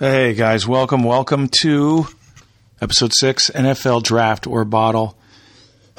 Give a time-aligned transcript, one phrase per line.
[0.00, 2.06] Hey guys, welcome, welcome to
[2.80, 5.14] episode six, NFL Draft or Bottle.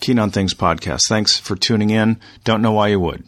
[0.00, 1.02] Keen on Things podcast.
[1.06, 2.18] Thanks for tuning in.
[2.44, 3.24] Don't know why you would.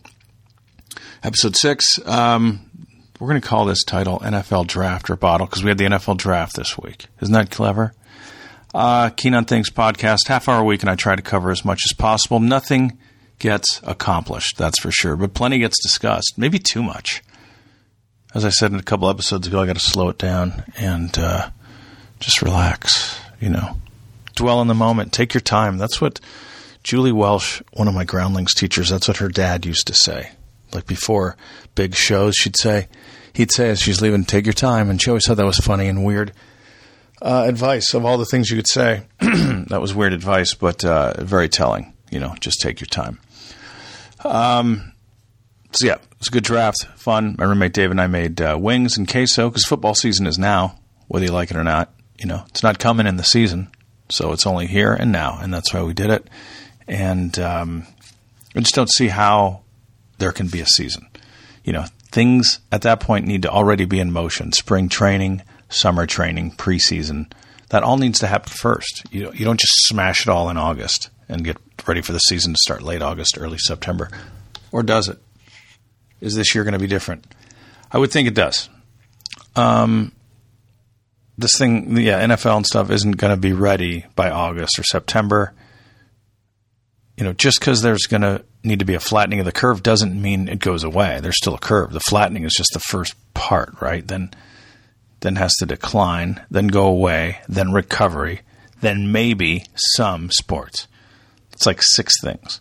[1.22, 2.70] Episode six, um,
[3.18, 6.16] we're going to call this title NFL Draft or Bottle because we had the NFL
[6.16, 7.08] Draft this week.
[7.20, 7.92] Isn't that clever?
[8.74, 11.66] Uh, Keen on Things podcast, half hour a week, and I try to cover as
[11.66, 12.40] much as possible.
[12.40, 12.96] Nothing
[13.38, 16.38] gets accomplished, that's for sure, but plenty gets discussed.
[16.38, 17.22] Maybe too much
[18.34, 21.16] as I said in a couple episodes ago, I got to slow it down and
[21.18, 21.50] uh,
[22.20, 23.18] just relax.
[23.40, 23.76] You know,
[24.34, 25.12] dwell in the moment.
[25.12, 25.78] Take your time.
[25.78, 26.20] That's what
[26.82, 30.30] Julie Welsh, one of my groundlings teachers, that's what her dad used to say.
[30.72, 31.36] Like before
[31.74, 32.88] big shows, she'd say,
[33.32, 35.88] he'd say as she's leaving, "Take your time," and she always thought that was funny
[35.88, 36.32] and weird.
[37.20, 41.12] Uh, advice of all the things you could say, that was weird advice, but uh,
[41.18, 41.92] very telling.
[42.10, 43.18] You know, just take your time.
[44.24, 44.92] Um,
[45.72, 47.36] so yeah, it was a good draft, fun.
[47.38, 50.78] My roommate Dave and I made uh, wings and queso because football season is now,
[51.08, 51.92] whether you like it or not.
[52.18, 53.70] You know, it's not coming in the season,
[54.10, 56.28] so it's only here and now, and that's why we did it.
[56.86, 57.86] And um,
[58.54, 59.62] I just don't see how
[60.18, 61.06] there can be a season.
[61.64, 64.52] You know, things at that point need to already be in motion.
[64.52, 67.32] Spring training, summer training, preseason.
[67.70, 69.04] That all needs to happen first.
[69.10, 72.52] You you don't just smash it all in August and get ready for the season
[72.52, 74.10] to start late August, early September,
[74.72, 75.18] or does it?
[76.20, 77.26] Is this year going to be different?
[77.90, 78.68] I would think it does.
[79.56, 80.12] Um,
[81.38, 85.54] this thing, yeah, NFL and stuff isn't going to be ready by August or September.
[87.16, 89.82] You know, just because there's going to need to be a flattening of the curve
[89.82, 91.18] doesn't mean it goes away.
[91.20, 91.92] There's still a curve.
[91.92, 94.06] The flattening is just the first part, right?
[94.06, 94.30] Then,
[95.20, 98.42] then has to decline, then go away, then recovery,
[98.80, 100.86] then maybe some sports.
[101.52, 102.60] It's like six things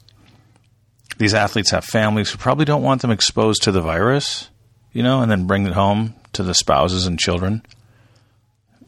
[1.19, 4.49] these athletes have families who probably don't want them exposed to the virus,
[4.93, 7.61] you know, and then bring it home to the spouses and children.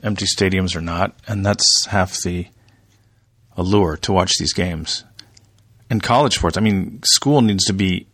[0.02, 2.48] Empty stadiums or not, and that's half the
[3.58, 5.04] allure to watch these games.
[5.90, 8.08] And college sports, I mean, school needs to be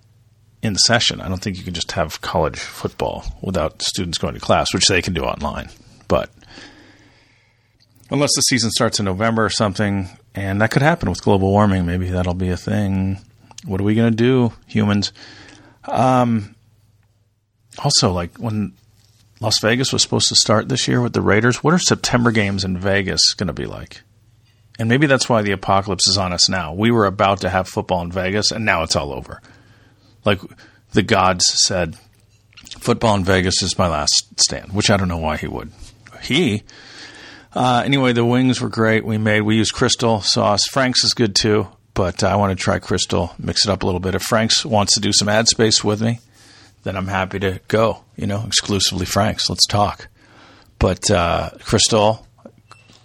[0.64, 1.22] in session.
[1.22, 4.88] I don't think you can just have college football without students going to class, which
[4.88, 5.70] they can do online.
[6.08, 6.32] But
[8.10, 11.86] unless the season starts in November or something, and that could happen with global warming,
[11.86, 13.20] maybe that'll be a thing.
[13.68, 15.12] What are we going to do, humans?
[15.84, 16.56] Um,
[17.80, 18.74] also, like when
[19.42, 22.64] Las Vegas was supposed to start this year with the Raiders, what are September games
[22.64, 24.04] in Vegas going to be like?
[24.80, 26.74] And maybe that's why the apocalypse is on us now.
[26.74, 29.42] We were about to have football in Vegas, and now it's all over.
[30.24, 30.40] Like
[30.94, 31.98] the gods said,
[32.80, 35.72] football in Vegas is my last stand, which I don't know why he would.
[36.22, 36.64] He.
[37.54, 39.04] Uh, anyway, the wings were great.
[39.04, 40.66] We made, we used crystal sauce.
[40.68, 44.00] Frank's is good too but I want to try Crystal, mix it up a little
[44.00, 44.14] bit.
[44.14, 46.20] If Frank's wants to do some ad space with me,
[46.84, 48.04] then I'm happy to go.
[48.16, 49.50] You know, exclusively Frank's.
[49.50, 50.08] Let's talk.
[50.78, 52.28] But uh, Crystal,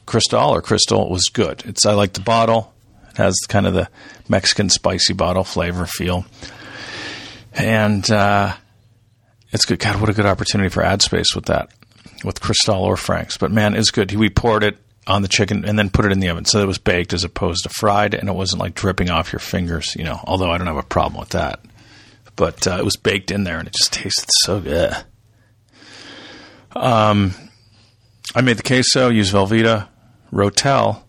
[0.04, 1.62] Crystal or Crystal was good.
[1.64, 2.74] It's I like the bottle.
[3.12, 3.88] It has kind of the
[4.28, 6.26] Mexican spicy bottle flavor feel,
[7.54, 8.54] and uh,
[9.52, 9.78] it's good.
[9.78, 11.70] God, what a good opportunity for ad space with that,
[12.24, 13.38] with Crystal or Frank's.
[13.38, 14.14] But man, it's good.
[14.14, 14.76] We poured it
[15.06, 16.44] on the chicken and then put it in the oven.
[16.44, 19.40] So it was baked as opposed to fried, and it wasn't like dripping off your
[19.40, 21.60] fingers, you know, although I don't have a problem with that.
[22.36, 24.96] But uh, it was baked in there and it just tasted so good.
[26.74, 27.34] Um,
[28.34, 29.88] I made the queso, used Velveeta,
[30.32, 31.02] Rotel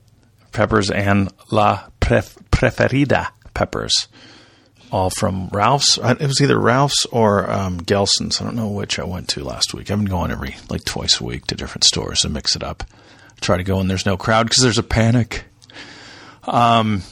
[0.52, 4.08] peppers, and La Pref- Preferida peppers.
[4.92, 5.98] All from Ralph's.
[5.98, 8.40] It was either Ralph's or um, Gelson's.
[8.40, 9.90] I don't know which I went to last week.
[9.90, 12.84] I've been going every, like, twice a week to different stores to mix it up
[13.44, 15.46] try to go when there's no crowd because there's a panic.
[16.46, 17.04] Um,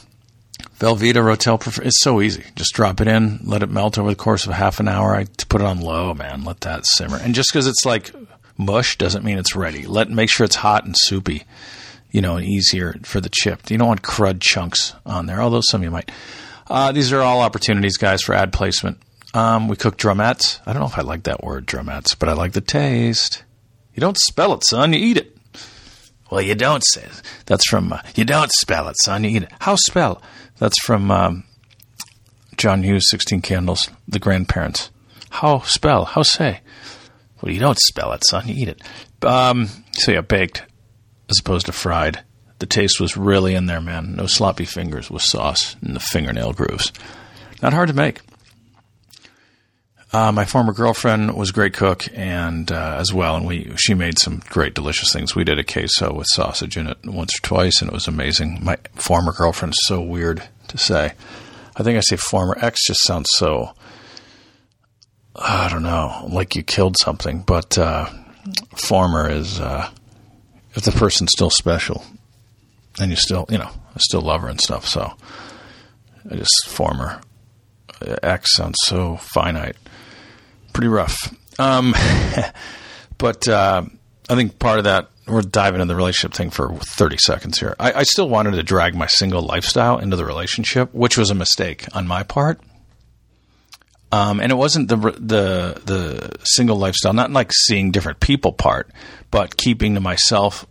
[0.78, 2.44] Velveeta Rotel, it's so easy.
[2.56, 5.14] Just drop it in, let it melt over the course of half an hour.
[5.14, 6.44] I put it on low, man.
[6.44, 7.18] Let that simmer.
[7.18, 8.10] And just because it's like
[8.58, 9.86] mush doesn't mean it's ready.
[9.86, 11.44] Let make sure it's hot and soupy,
[12.10, 13.70] you know, and easier for the chip.
[13.70, 16.10] You don't want crud chunks on there, although some of you might.
[16.68, 18.98] Uh, these are all opportunities, guys, for ad placement.
[19.34, 20.60] Um, we cook drumettes.
[20.66, 23.44] I don't know if I like that word, drumettes, but I like the taste.
[23.94, 24.92] You don't spell it, son.
[24.92, 25.36] You eat it.
[26.32, 27.06] Well, you don't say.
[27.44, 29.22] That's from uh, you don't spell it, son.
[29.22, 29.46] You.
[29.60, 30.22] How spell?
[30.56, 31.44] That's from um,
[32.56, 33.90] John Hughes, Sixteen Candles.
[34.08, 34.90] The grandparents.
[35.28, 36.06] How spell?
[36.06, 36.62] How say?
[37.42, 38.48] Well, you don't spell it, son.
[38.48, 38.82] You eat it.
[39.22, 40.62] Um, so yeah, baked
[41.28, 42.24] as opposed to fried.
[42.60, 44.16] The taste was really in there, man.
[44.16, 46.94] No sloppy fingers with sauce in the fingernail grooves.
[47.60, 48.20] Not hard to make.
[50.12, 53.94] Uh, my former girlfriend was a great cook, and uh, as well, and we she
[53.94, 55.34] made some great delicious things.
[55.34, 58.58] We did a queso with sausage in it once or twice, and it was amazing.
[58.62, 61.12] My former girlfriend's so weird to say.
[61.74, 63.74] I think I say former ex just sounds so.
[65.34, 68.06] I don't know, like you killed something, but uh,
[68.76, 69.88] former is uh,
[70.74, 72.04] if the person's still special
[73.00, 74.86] and you still, you know, still love her and stuff.
[74.86, 75.14] So
[76.30, 77.22] I just former
[78.22, 79.76] X sounds so finite,
[80.72, 81.16] pretty rough.
[81.58, 81.94] Um,
[83.18, 83.84] but uh,
[84.28, 87.76] I think part of that we're diving into the relationship thing for 30 seconds here.
[87.78, 91.34] I, I, still wanted to drag my single lifestyle into the relationship, which was a
[91.34, 92.60] mistake on my part.
[94.10, 98.90] Um, and it wasn't the the the single lifestyle, not like seeing different people part,
[99.30, 100.66] but keeping to myself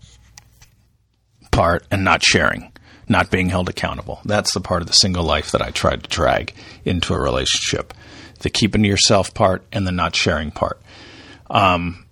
[1.49, 2.71] part and not sharing,
[3.07, 4.19] not being held accountable.
[4.25, 6.53] That's the part of the single life that I tried to drag
[6.85, 7.95] into a relationship,
[8.41, 10.81] the keeping to yourself part and the not sharing part.
[11.49, 12.05] Um,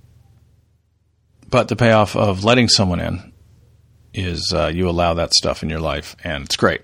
[1.49, 3.33] but the payoff of letting someone in
[4.13, 6.81] is uh, you allow that stuff in your life, and it's great.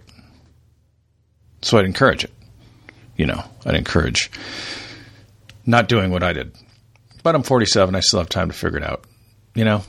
[1.62, 2.32] So I'd encourage it.
[3.18, 4.30] You know, I'd encourage
[5.66, 6.56] not doing what I did.
[7.24, 7.96] But I'm 47.
[7.96, 9.06] I still have time to figure it out.
[9.56, 9.84] You know,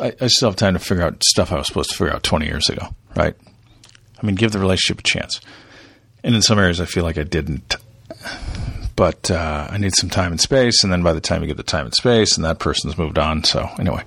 [0.00, 2.22] I, I still have time to figure out stuff I was supposed to figure out
[2.22, 3.34] 20 years ago, right?
[4.20, 5.40] I mean, give the relationship a chance.
[6.24, 7.76] And in some areas, I feel like I didn't
[8.96, 10.82] but uh, I need some time and space.
[10.84, 13.18] And then by the time you get the time and space, and that person's moved
[13.18, 13.44] on.
[13.44, 14.04] So anyway,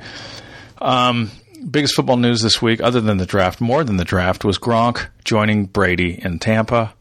[0.80, 1.32] um,
[1.70, 5.08] biggest football news this week, other than the draft, more than the draft, was Gronk
[5.24, 6.94] joining Brady in Tampa.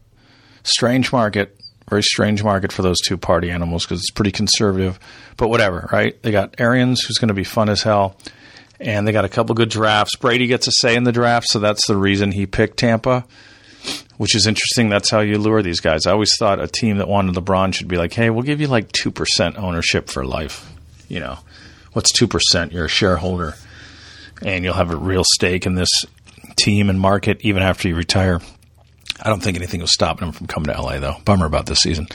[0.63, 1.57] Strange market,
[1.89, 4.99] very strange market for those two party animals because it's pretty conservative.
[5.37, 6.21] But whatever, right?
[6.23, 8.17] They got Arians, who's going to be fun as hell.
[8.79, 10.15] And they got a couple good drafts.
[10.17, 13.25] Brady gets a say in the draft, so that's the reason he picked Tampa
[14.17, 14.89] which is interesting.
[14.89, 16.05] That's how you lure these guys.
[16.05, 18.67] I always thought a team that wanted LeBron should be like, hey, we'll give you
[18.67, 20.71] like 2% ownership for life.
[21.07, 21.39] You know,
[21.93, 22.71] what's 2%?
[22.71, 23.55] You're a shareholder
[24.41, 25.89] and you'll have a real stake in this
[26.57, 28.39] team and market even after you retire.
[29.21, 31.15] I don't think anything was stopping him from coming to LA, though.
[31.23, 32.07] Bummer about this season.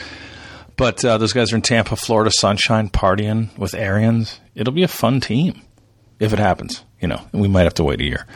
[0.77, 4.39] But uh, those guys are in Tampa, Florida, sunshine, partying with Arians.
[4.55, 5.61] It'll be a fun team
[6.19, 8.27] if it happens, you know, we might have to wait a year.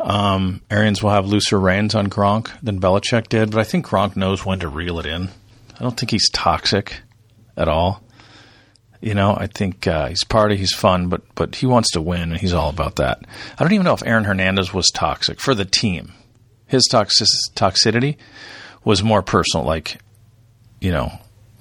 [0.00, 4.16] Um, Arians will have looser reins on Gronk than Belichick did, but I think Gronk
[4.16, 5.28] knows when to reel it in.
[5.74, 7.00] I don't think he's toxic
[7.56, 8.02] at all.
[9.00, 12.32] You know, I think uh, he's party, he's fun, but but he wants to win,
[12.32, 13.20] and he's all about that.
[13.58, 16.12] I don't even know if Aaron Hernandez was toxic for the team.
[16.66, 18.16] His toxic toxicity
[18.84, 20.00] was more personal, like
[20.80, 21.12] you know,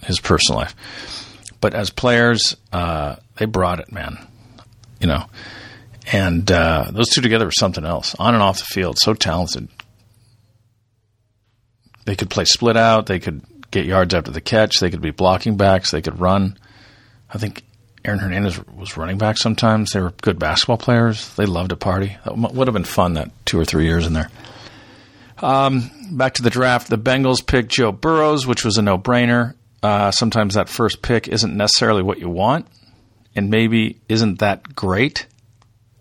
[0.03, 0.75] his personal life.
[1.61, 4.17] But as players, uh, they brought it, man.
[4.99, 5.25] You know,
[6.11, 8.97] and uh, those two together were something else, on and off the field.
[8.99, 9.67] So talented.
[12.05, 13.07] They could play split out.
[13.07, 13.41] They could
[13.71, 14.79] get yards after the catch.
[14.79, 15.91] They could be blocking backs.
[15.91, 16.57] They could run.
[17.33, 17.63] I think
[18.05, 19.91] Aaron Hernandez was running back sometimes.
[19.91, 21.33] They were good basketball players.
[21.35, 22.15] They loved to party.
[22.23, 24.29] That would have been fun that two or three years in there.
[25.39, 26.89] Um, back to the draft.
[26.89, 29.55] The Bengals picked Joe Burrows, which was a no brainer.
[29.81, 32.67] Uh, sometimes that first pick isn't necessarily what you want,
[33.35, 35.25] and maybe isn't that great.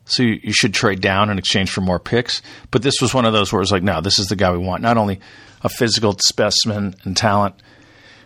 [0.06, 2.42] So you, you, should trade down in exchange for more picks.
[2.70, 4.58] But this was one of those where it's like, no, this is the guy we
[4.58, 4.82] want.
[4.82, 5.20] Not only
[5.62, 7.54] a physical specimen and talent,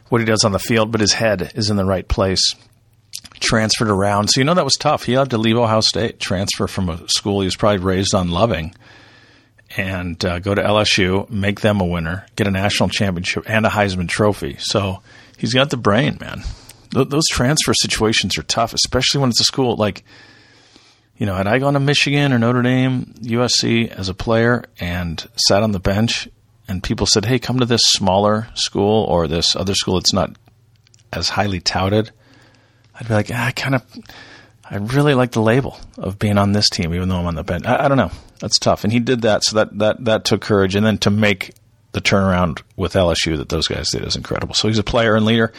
[0.08, 2.54] what he does on the field, but his head is in the right place.
[3.40, 4.28] Transferred around.
[4.28, 5.04] So you know that was tough.
[5.04, 8.30] He had to leave Ohio State, transfer from a school he was probably raised on
[8.30, 8.74] loving,
[9.76, 13.68] and uh, go to LSU, make them a winner, get a national championship and a
[13.68, 14.56] Heisman Trophy.
[14.58, 15.02] So
[15.36, 16.42] he's got the brain, man.
[16.92, 20.02] Th- those transfer situations are tough, especially when it's a school like–
[21.18, 25.28] you know, had I gone to Michigan or Notre Dame, USC as a player and
[25.48, 26.28] sat on the bench
[26.68, 30.36] and people said, hey, come to this smaller school or this other school that's not
[31.12, 32.12] as highly touted,
[32.94, 33.82] I'd be like, ah, I kind of,
[34.70, 37.42] I really like the label of being on this team, even though I'm on the
[37.42, 37.66] bench.
[37.66, 38.12] I, I don't know.
[38.38, 38.84] That's tough.
[38.84, 39.42] And he did that.
[39.42, 40.76] So that, that, that took courage.
[40.76, 41.52] And then to make
[41.92, 44.54] the turnaround with LSU that those guys did is incredible.
[44.54, 45.52] So he's a player and leader.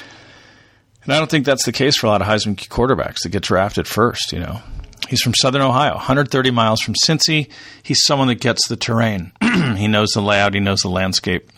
[1.03, 3.43] And I don't think that's the case for a lot of Heisman quarterbacks that get
[3.43, 4.61] drafted first, you know.
[5.07, 7.49] He's from Southern Ohio, 130 miles from Cincy.
[7.81, 9.31] He's someone that gets the terrain.
[9.41, 10.53] he knows the layout.
[10.53, 11.49] He knows the landscape.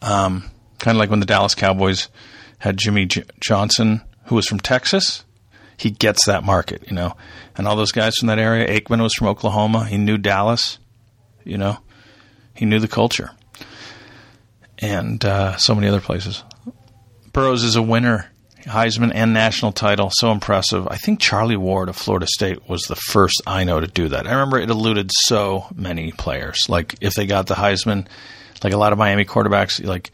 [0.00, 2.08] Um, kind of like when the Dallas Cowboys
[2.58, 5.24] had Jimmy J- Johnson, who was from Texas.
[5.76, 7.16] He gets that market, you know.
[7.56, 8.68] And all those guys from that area.
[8.68, 9.84] Aikman was from Oklahoma.
[9.84, 10.78] He knew Dallas,
[11.44, 11.78] you know.
[12.54, 13.30] He knew the culture.
[14.78, 16.42] And uh, so many other places.
[17.32, 18.30] Burrows is a winner
[18.68, 20.10] Heisman and national title.
[20.12, 20.86] So impressive.
[20.88, 24.26] I think Charlie Ward of Florida State was the first I know to do that.
[24.26, 26.68] I remember it eluded so many players.
[26.68, 28.06] Like if they got the Heisman,
[28.62, 30.10] like a lot of Miami quarterbacks, like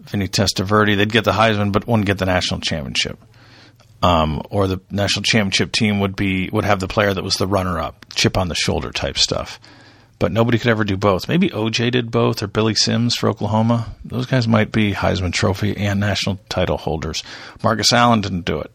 [0.00, 3.18] Vinny Testaverde, they'd get the Heisman but wouldn't get the national championship.
[4.02, 7.46] Um, or the national championship team would be would have the player that was the
[7.46, 9.60] runner up, chip on the shoulder type stuff
[10.22, 11.26] but nobody could ever do both.
[11.26, 13.92] Maybe OJ did both, or Billy Sims for Oklahoma.
[14.04, 17.24] Those guys might be Heisman Trophy and national title holders.
[17.64, 18.70] Marcus Allen didn't do it.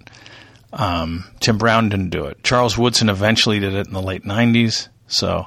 [0.73, 2.43] Um, Tim Brown didn't do it.
[2.43, 4.89] Charles Woodson eventually did it in the late 90s.
[5.07, 5.45] So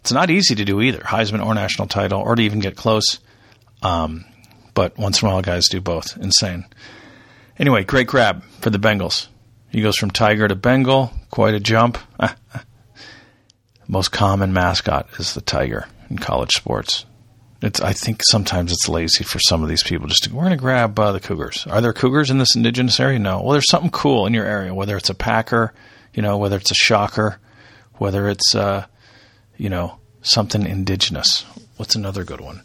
[0.00, 3.18] it's not easy to do either, Heisman or national title, or to even get close.
[3.82, 4.24] Um,
[4.72, 6.16] but once in a while, guys do both.
[6.16, 6.64] Insane.
[7.58, 9.28] Anyway, great grab for the Bengals.
[9.68, 11.98] He goes from Tiger to Bengal, quite a jump.
[13.88, 17.06] Most common mascot is the Tiger in college sports.
[17.62, 20.50] It's, I think sometimes it's lazy for some of these people just to, we're going
[20.50, 21.66] to grab uh, the Cougars.
[21.66, 23.18] Are there Cougars in this indigenous area?
[23.18, 23.42] No.
[23.42, 25.74] Well, there's something cool in your area, whether it's a Packer,
[26.14, 27.40] you know, whether it's a Shocker,
[27.94, 28.86] whether it's, uh,
[29.56, 31.44] you know, something indigenous.
[31.78, 32.62] What's another good one?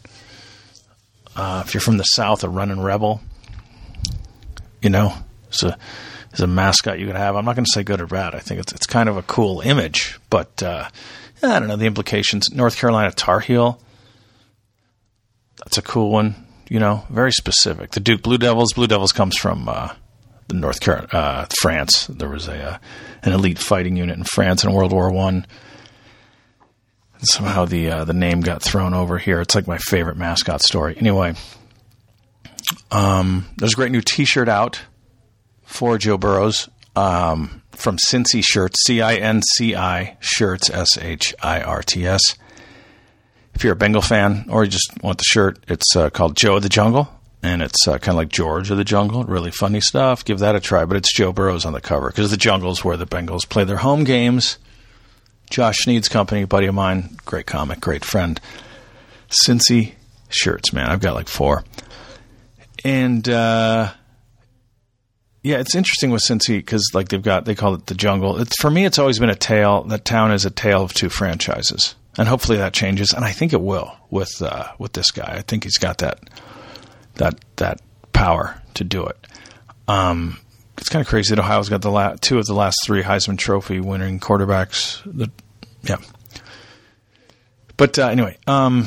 [1.34, 3.20] Uh, if you're from the South, a running rebel,
[4.80, 5.14] you know,
[5.48, 5.76] it's a,
[6.34, 7.34] it's a mascot you could have.
[7.34, 8.34] I'm not going to say good or bad.
[8.34, 10.88] I think it's, it's kind of a cool image, but, uh,
[11.42, 12.50] I don't know the implications.
[12.52, 13.80] North Carolina Tar Heel
[15.64, 16.34] that's a cool one.
[16.68, 17.90] You know, very specific.
[17.90, 18.72] The Duke Blue Devils.
[18.72, 19.92] Blue Devils comes from uh,
[20.48, 22.06] the North Carolina, uh, France.
[22.06, 22.78] There was a uh,
[23.22, 25.46] an elite fighting unit in France in World War One.
[27.18, 29.40] Somehow the uh, the name got thrown over here.
[29.40, 30.96] It's like my favorite mascot story.
[30.96, 31.34] Anyway,
[32.90, 34.80] um, there's a great new T-shirt out
[35.64, 41.34] for Joe Burrows um, from Cincy Shirts, C I N C I Shirts, S H
[41.42, 42.36] I R T S
[43.54, 46.56] if you're a Bengal fan or you just want the shirt, it's uh, called Joe
[46.56, 47.08] of the Jungle,
[47.42, 49.24] and it's uh, kind of like George of the Jungle.
[49.24, 50.24] Really funny stuff.
[50.24, 50.84] Give that a try.
[50.84, 53.76] But it's Joe Burrows on the cover because the Jungle's where the Bengals play their
[53.76, 54.58] home games.
[55.50, 58.40] Josh Sneed's company, buddy of mine, great comic, great friend.
[59.28, 59.92] Cincy
[60.30, 60.88] shirts, man.
[60.88, 61.64] I've got like four.
[62.84, 63.92] And uh,
[65.44, 68.40] yeah, it's interesting with Cincy because like they've got they call it the jungle.
[68.40, 69.84] It's, for me, it's always been a tale.
[69.84, 73.12] That town is a tale of two franchises and hopefully that changes.
[73.12, 75.34] And I think it will with uh, with this guy.
[75.36, 76.20] I think he's got that
[77.16, 77.80] that that
[78.12, 79.26] power to do it.
[79.88, 80.38] Um,
[80.78, 83.38] it's kind of crazy that Ohio's got the la- two of the last three Heisman
[83.38, 85.02] Trophy winning quarterbacks.
[85.04, 85.30] The,
[85.82, 85.96] yeah,
[87.76, 88.86] but uh, anyway, um,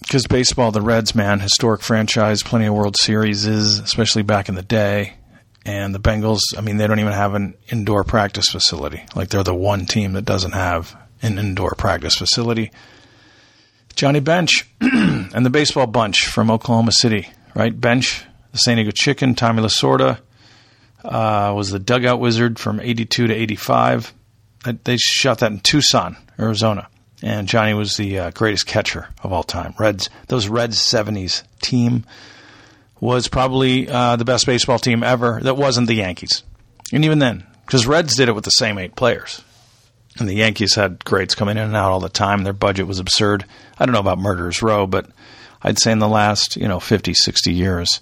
[0.00, 4.62] because baseball, the Reds, man, historic franchise, plenty of World Series, especially back in the
[4.62, 5.14] day.
[5.66, 9.04] And the Bengals, I mean, they don't even have an indoor practice facility.
[9.16, 12.70] Like they're the one team that doesn't have an indoor practice facility.
[13.96, 17.78] Johnny Bench and the baseball bunch from Oklahoma City, right?
[17.78, 20.20] Bench, the San Diego Chicken, Tommy Lasorda
[21.04, 24.14] uh, was the dugout wizard from 82 to 85.
[24.84, 26.88] They shot that in Tucson, Arizona.
[27.22, 29.74] And Johnny was the uh, greatest catcher of all time.
[29.80, 32.04] Reds, those Reds 70s team
[33.00, 36.42] was probably uh, the best baseball team ever that wasn't the Yankees.
[36.92, 39.42] And even then, because Reds did it with the same eight players.
[40.18, 42.42] And the Yankees had greats coming in and out all the time.
[42.42, 43.44] Their budget was absurd.
[43.78, 45.10] I don't know about Murderers Row, but
[45.62, 48.00] I'd say in the last, you know, 50, 60 years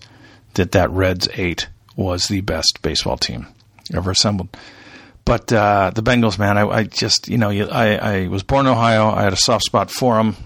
[0.55, 3.49] that that Reds 8 was the best baseball team
[3.93, 4.57] ever assembled.
[5.25, 8.73] But uh, the Bengals, man, I, I just, you know, I, I, was born in
[8.73, 9.09] Ohio.
[9.09, 10.37] I had a soft spot for them.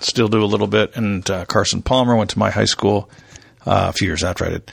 [0.00, 0.94] Still do a little bit.
[0.96, 3.08] And uh, Carson Palmer went to my high school
[3.66, 4.72] uh, a few years after I did.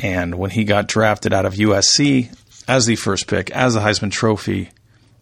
[0.00, 2.34] And when he got drafted out of USC
[2.66, 4.70] as the first pick, as the Heisman Trophy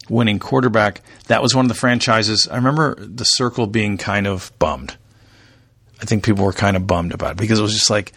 [0.09, 1.01] winning quarterback.
[1.27, 2.49] That was one of the franchises.
[2.49, 4.97] I remember the circle being kind of bummed.
[6.01, 8.13] I think people were kind of bummed about it because it was just like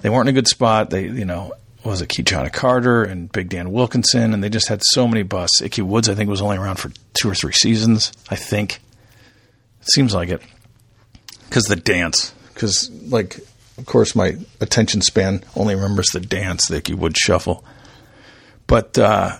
[0.00, 0.90] they weren't in a good spot.
[0.90, 1.52] They, you know,
[1.84, 5.60] was it Ki-Jana Carter and Big Dan Wilkinson, and they just had so many busts.
[5.60, 8.12] Ickey Woods, I think, was only around for two or three seasons.
[8.30, 8.80] I think
[9.82, 10.42] it seems like it
[11.48, 12.34] because the dance.
[12.54, 13.38] Because like,
[13.78, 17.64] of course, my attention span only remembers the dance, the Woods shuffle.
[18.66, 19.38] But uh,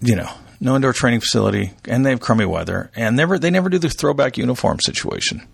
[0.00, 0.30] you know,
[0.60, 3.88] no indoor training facility, and they have crummy weather, and never they never do the
[3.88, 5.46] throwback uniform situation.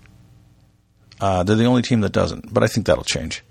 [1.21, 3.43] Uh, they're the only team that doesn't, but I think that'll change.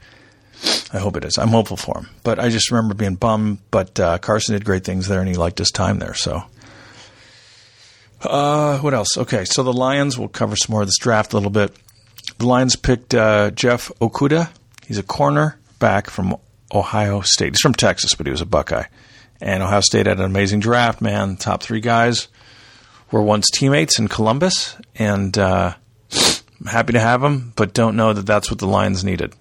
[0.93, 1.37] I hope it is.
[1.37, 3.59] I'm hopeful for him, but I just remember being bummed.
[3.71, 6.13] But uh, Carson did great things there, and he liked his time there.
[6.13, 6.43] So,
[8.21, 9.17] uh, what else?
[9.17, 10.17] Okay, so the Lions.
[10.17, 11.75] We'll cover some more of this draft a little bit.
[12.37, 14.49] The Lions picked uh, Jeff Okudah.
[14.85, 16.37] He's a corner back from
[16.73, 17.53] Ohio State.
[17.53, 18.85] He's from Texas, but he was a Buckeye.
[19.41, 21.37] And Ohio State had an amazing draft, man.
[21.37, 22.27] Top three guys
[23.11, 25.75] were once teammates in Columbus, and uh,
[26.59, 29.33] I'm happy to have them, but don't know that that's what the Lions needed.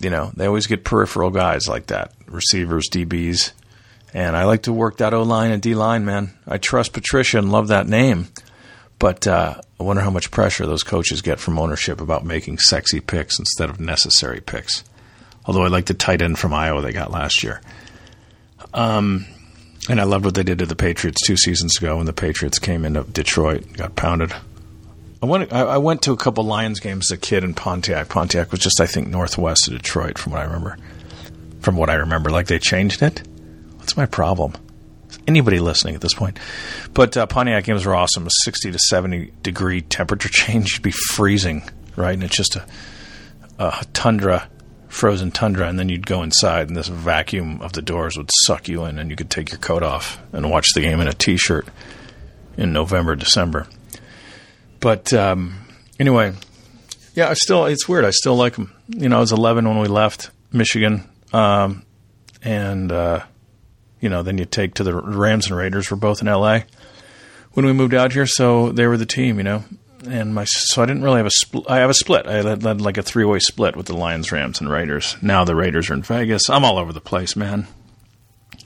[0.00, 3.52] You know, they always get peripheral guys like that, receivers, DBs,
[4.14, 6.32] and I like to work that O line and D line, man.
[6.46, 8.28] I trust Patricia and love that name,
[8.98, 13.00] but uh, I wonder how much pressure those coaches get from ownership about making sexy
[13.00, 14.84] picks instead of necessary picks.
[15.44, 17.60] Although I like the tight end from Iowa they got last year.
[18.74, 19.26] Um,
[19.88, 22.58] and I loved what they did to the Patriots two seasons ago when the Patriots
[22.58, 24.32] came into Detroit, got pounded.
[25.22, 28.08] I went, I went to a couple Lions games as a kid in Pontiac.
[28.08, 30.76] Pontiac was just, I think, northwest of Detroit, from what I remember.
[31.60, 32.30] from what I remember.
[32.30, 33.22] Like they changed it.
[33.76, 34.54] What's my problem?
[35.28, 36.38] Anybody listening at this point?
[36.94, 38.26] But uh, Pontiac games were awesome.
[38.26, 40.72] A 60 to 70 degree temperature change.
[40.72, 42.14] You'd be freezing, right?
[42.14, 42.66] And it's just a,
[43.58, 44.48] a tundra,
[44.88, 45.68] frozen tundra.
[45.68, 48.98] And then you'd go inside, and this vacuum of the doors would suck you in,
[48.98, 51.68] and you could take your coat off and watch the game in a t shirt
[52.56, 53.66] in November, December.
[54.80, 55.66] But um,
[56.00, 56.32] anyway,
[57.14, 58.06] yeah, I still, it's weird.
[58.06, 58.72] I still like them.
[58.88, 61.06] You know, I was 11 when we left Michigan.
[61.34, 61.84] Um,
[62.42, 63.24] and, uh,
[64.00, 66.60] you know, then you take to the Rams and Raiders were both in LA
[67.52, 68.26] when we moved out here.
[68.26, 69.64] So they were the team, you know,
[70.06, 71.64] and my, so I didn't really have a split.
[71.68, 72.26] I have a split.
[72.26, 75.16] I had, had like a three way split with the Lions, Rams, and Raiders.
[75.20, 76.48] Now the Raiders are in Vegas.
[76.48, 77.66] I'm all over the place, man.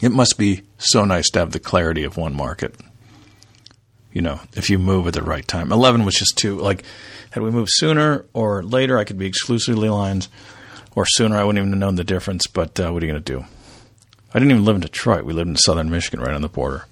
[0.01, 2.75] It must be so nice to have the clarity of one market.
[4.12, 5.73] You know, if you move at the right time.
[5.73, 6.85] 11 was just too, like,
[7.31, 10.29] had we moved sooner or later, I could be exclusively Lions,
[10.95, 12.47] or sooner, I wouldn't even have known the difference.
[12.47, 13.45] But uh, what are you going to do?
[14.35, 15.25] I didn't even live in Detroit.
[15.25, 16.87] We lived in southern Michigan, right on the border.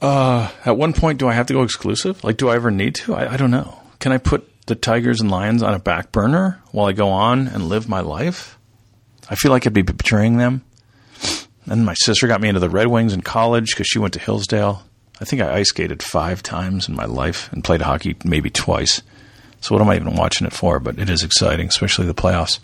[0.00, 2.22] Uh, at one point, do I have to go exclusive?
[2.24, 3.14] Like, do I ever need to?
[3.14, 3.80] I, I don't know.
[3.98, 7.48] Can I put the Tigers and Lions on a back burner while I go on
[7.48, 8.58] and live my life?
[9.28, 10.62] I feel like I'd be betraying them.
[11.66, 14.20] And my sister got me into the Red Wings in college because she went to
[14.20, 14.82] Hillsdale.
[15.20, 19.02] I think I ice skated five times in my life and played hockey maybe twice.
[19.60, 20.78] So what am I even watching it for?
[20.78, 22.58] But it is exciting, especially the playoffs.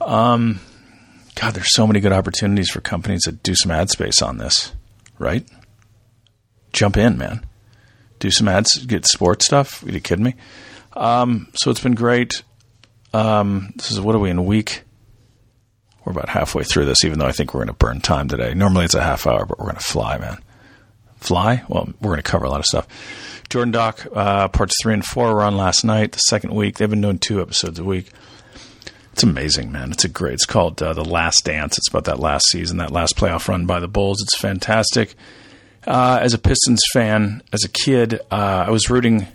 [0.00, 0.60] Um,
[1.36, 4.72] God, there's so many good opportunities for companies that do some ad space on this,
[5.18, 5.46] right?
[6.72, 7.46] Jump in, man.
[8.18, 9.84] Do some ads, get sports stuff.
[9.84, 10.34] Are you kidding me?
[10.94, 12.42] Um, so it's been great.
[13.12, 14.82] Um, this is what are we in week?
[16.04, 18.54] We're about halfway through this, even though I think we're going to burn time today.
[18.54, 20.38] Normally it's a half hour, but we're going to fly, man
[21.16, 21.64] fly.
[21.68, 22.86] Well, we're going to cover a lot of stuff.
[23.48, 26.78] Jordan Doc, uh, parts three and four were on last night, the second week.
[26.78, 28.10] They've been doing two episodes a week.
[29.16, 29.92] It's amazing, man.
[29.92, 30.34] It's a great.
[30.34, 31.78] It's called uh, The Last Dance.
[31.78, 34.20] It's about that last season, that last playoff run by the Bulls.
[34.20, 35.14] It's fantastic.
[35.86, 39.26] Uh, as a Pistons fan, as a kid, uh, I was rooting.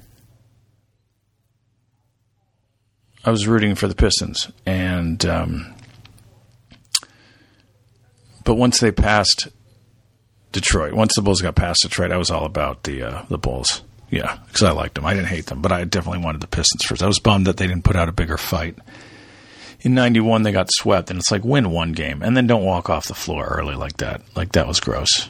[3.25, 5.73] I was rooting for the Pistons, and um,
[8.43, 9.47] but once they passed
[10.51, 10.93] Detroit.
[10.93, 13.81] Once the Bulls got past Detroit, I was all about the uh, the Bulls.
[14.11, 15.07] Yeah, because I liked them.
[15.07, 17.01] I didn't hate them, but I definitely wanted the Pistons first.
[17.01, 18.77] I was bummed that they didn't put out a bigger fight.
[19.81, 22.89] In '91, they got swept, and it's like win one game and then don't walk
[22.89, 24.21] off the floor early like that.
[24.35, 25.29] Like that was gross.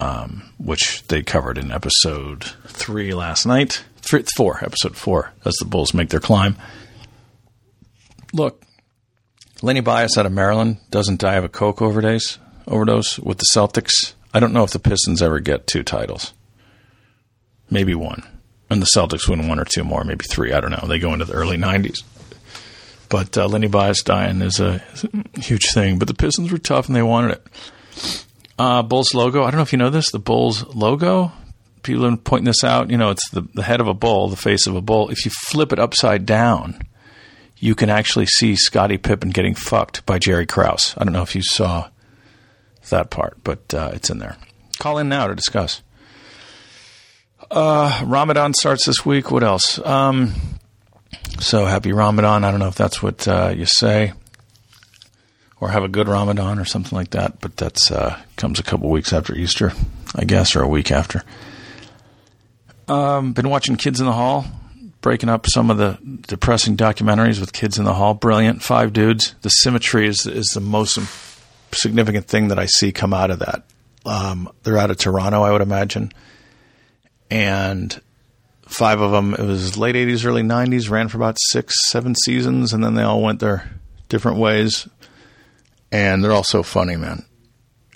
[0.00, 3.82] Um, which they covered in episode three last night.
[3.96, 6.56] Three, four, episode four, as the Bulls make their climb.
[8.32, 8.62] Look,
[9.60, 14.14] Lenny Bias out of Maryland doesn't die of a coke overdose overdose with the Celtics.
[14.32, 16.32] I don't know if the Pistons ever get two titles.
[17.70, 18.22] Maybe one.
[18.70, 20.52] And the Celtics win one or two more, maybe three.
[20.52, 20.86] I don't know.
[20.86, 22.02] They go into the early 90s.
[23.08, 25.98] But uh, Lenny Bias dying is a, is a, huge thing.
[25.98, 27.46] But the Pistons were tough and they wanted it.
[28.58, 29.42] Uh, Bulls logo.
[29.42, 30.10] I don't know if you know this.
[30.10, 31.32] The Bulls logo.
[31.82, 32.90] People have been pointing this out.
[32.90, 35.10] You know, it's the, the head of a bull, the face of a bull.
[35.10, 36.80] If you flip it upside down,
[37.56, 40.94] you can actually see Scottie Pippen getting fucked by Jerry Krause.
[40.98, 41.88] I don't know if you saw
[42.90, 44.36] that part, but uh, it's in there.
[44.78, 45.82] Call in now to discuss.
[47.50, 49.30] Uh, Ramadan starts this week.
[49.30, 49.78] What else?
[49.84, 50.34] Um,
[51.40, 52.44] so happy Ramadan.
[52.44, 54.12] I don't know if that's what uh, you say,
[55.60, 57.40] or have a good Ramadan or something like that.
[57.40, 59.72] But that's uh, comes a couple weeks after Easter,
[60.14, 61.22] I guess, or a week after.
[62.88, 64.46] Um, been watching Kids in the Hall,
[65.00, 68.14] breaking up some of the depressing documentaries with Kids in the Hall.
[68.14, 69.34] Brilliant, five dudes.
[69.42, 70.98] The symmetry is is the most
[71.72, 73.64] significant thing that I see come out of that.
[74.06, 76.12] Um, they're out of Toronto, I would imagine,
[77.30, 78.00] and
[78.68, 79.34] five of them.
[79.34, 80.90] It was late '80s, early '90s.
[80.90, 83.68] Ran for about six, seven seasons, and then they all went their
[84.08, 84.88] different ways.
[85.90, 87.24] And they're all so funny, man.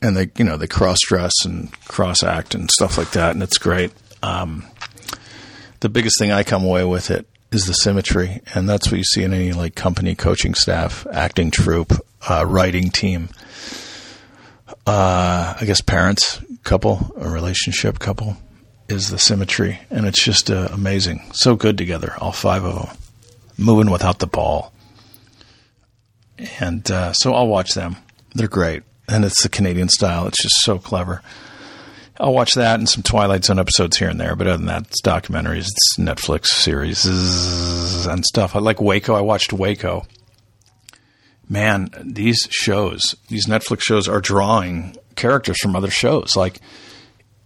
[0.01, 3.43] And they, you know, they cross dress and cross act and stuff like that, and
[3.43, 3.93] it's great.
[4.23, 4.67] Um,
[5.81, 9.05] the biggest thing I come away with it is the symmetry, and that's what you
[9.05, 11.93] see in any like company, coaching staff, acting troupe,
[12.29, 13.29] uh, writing team
[14.87, 18.37] uh, I guess parents couple, a relationship couple,
[18.89, 21.23] is the symmetry, and it's just uh, amazing.
[21.33, 22.97] So good together, all five of them,
[23.57, 24.73] moving without the ball,
[26.61, 27.97] and uh, so I'll watch them.
[28.35, 30.27] They're great, and it's the Canadian style.
[30.27, 31.23] It's just so clever.
[32.21, 34.87] I'll watch that and some Twilight Zone episodes here and there, but other than that,
[34.89, 37.05] it's documentaries, it's Netflix series
[38.07, 38.55] and stuff.
[38.55, 39.15] I like Waco.
[39.15, 40.07] I watched Waco
[41.53, 46.35] man, these shows, these Netflix shows are drawing characters from other shows.
[46.35, 46.61] Like,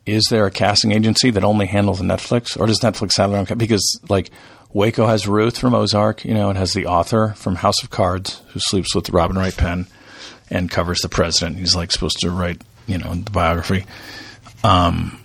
[0.07, 3.59] is there a casting agency that only handles Netflix, or does Netflix have their own?
[3.59, 4.31] Because like
[4.73, 6.25] Waco has Ruth from Ozark.
[6.25, 9.57] You know, it has the author from House of Cards who sleeps with Robin Wright
[9.57, 9.87] Penn
[10.49, 11.59] and covers the president.
[11.59, 13.85] He's like supposed to write, you know, the biography.
[14.63, 15.21] Um,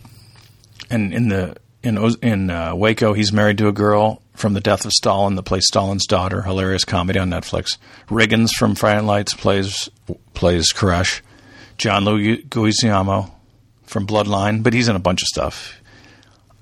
[0.89, 4.85] and in the in in uh, Waco, he's married to a girl from the Death
[4.85, 6.41] of Stalin that plays Stalin's daughter.
[6.41, 7.77] Hilarious comedy on Netflix.
[8.07, 9.89] Riggins from Friday Night Lights plays
[10.33, 11.21] plays Koresh.
[11.77, 13.31] John Leguizamo
[13.91, 15.81] from Bloodline, but he's in a bunch of stuff.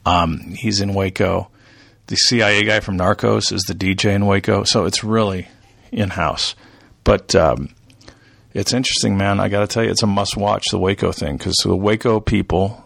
[0.06, 1.50] Um, he's in Waco.
[2.08, 5.48] The CIA guy from Narcos is the DJ in Waco, so it's really
[5.92, 6.56] in house.
[7.04, 7.70] But um,
[8.56, 9.40] it's interesting, man.
[9.40, 12.20] I got to tell you, it's a must watch the Waco thing because the Waco
[12.20, 12.84] people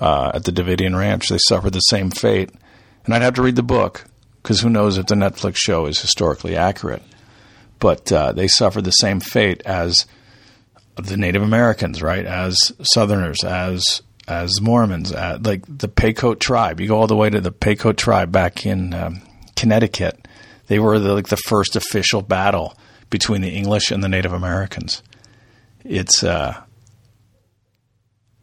[0.00, 2.50] uh, at the Davidian Ranch they suffered the same fate,
[3.04, 4.04] and I'd have to read the book
[4.42, 7.02] because who knows if the Netflix show is historically accurate.
[7.78, 10.06] But uh, they suffered the same fate as
[10.96, 12.24] the Native Americans, right?
[12.24, 16.80] As Southerners, as as Mormons, uh, like the Pequot tribe.
[16.80, 19.22] You go all the way to the Pequot tribe back in um,
[19.54, 20.26] Connecticut.
[20.66, 22.76] They were the, like the first official battle
[23.08, 25.02] between the English and the Native Americans.
[25.84, 26.60] It's uh,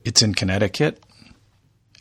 [0.06, 1.04] it's in Connecticut,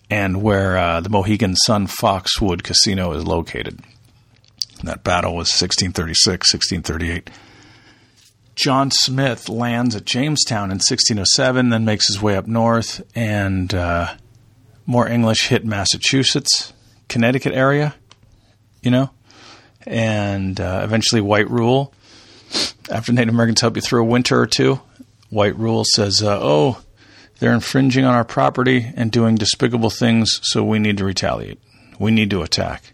[0.09, 3.81] and where uh, the Mohegan Sun Foxwood Casino is located.
[4.85, 7.31] that battle was 1636, 1638.
[8.55, 14.15] John Smith lands at Jamestown in 1607, then makes his way up north, and uh,
[14.85, 16.73] more English hit Massachusetts,
[17.09, 17.95] Connecticut area,
[18.83, 19.11] you know,
[19.87, 21.95] and uh, eventually white rule.
[22.91, 24.81] After Native Americans help you through a winter or two,
[25.31, 26.83] white rule says, uh, "Oh,
[27.39, 31.59] they're infringing on our property and doing despicable things, so we need to retaliate.
[31.99, 32.93] We need to attack."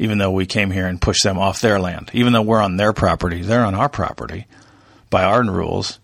[0.00, 2.76] Even though we came here and pushed them off their land, even though we're on
[2.76, 4.46] their property, they're on our property
[5.14, 6.00] by our rules,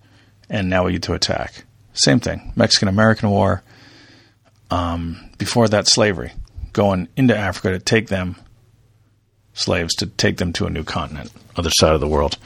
[0.49, 1.64] and now we get to attack.
[1.94, 2.53] Same thing.
[2.55, 3.61] Mexican American War.
[4.70, 6.31] Um, before that, slavery.
[6.73, 8.37] Going into Africa to take them,
[9.53, 12.38] slaves, to take them to a new continent, other side of the world.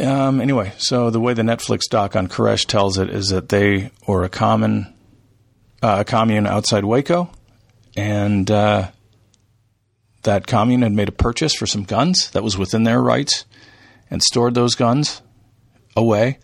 [0.00, 3.92] Um, anyway, so the way the Netflix doc on Koresh tells it is that they
[4.08, 4.92] were a common,
[5.80, 7.30] uh, a commune outside Waco,
[7.96, 8.90] and uh,
[10.24, 13.44] that commune had made a purchase for some guns that was within their rights
[14.10, 15.22] and stored those guns
[15.96, 16.38] away,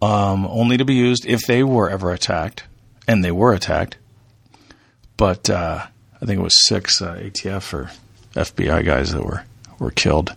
[0.00, 2.64] um, only to be used if they were ever attacked,
[3.08, 3.96] and they were attacked.
[5.16, 5.86] But uh,
[6.20, 7.90] I think it was six uh, ATF or
[8.34, 9.44] FBI guys that were
[9.78, 10.34] were killed.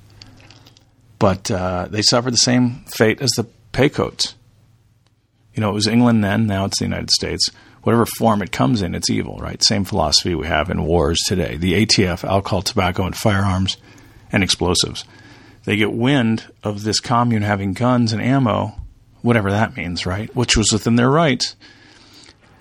[1.19, 4.35] But uh, they suffered the same fate as the Pequots.
[5.53, 6.45] You know, it was England then.
[6.45, 7.49] Now it's the United States.
[7.81, 9.63] Whatever form it comes in, it's evil, right?
[9.63, 11.57] Same philosophy we have in wars today.
[11.57, 13.77] The ATF, alcohol, tobacco, and firearms,
[14.31, 15.05] and explosives
[15.67, 18.73] they get wind of this commune having guns and ammo,
[19.21, 20.33] whatever that means, right?
[20.33, 21.57] Which was within their rights.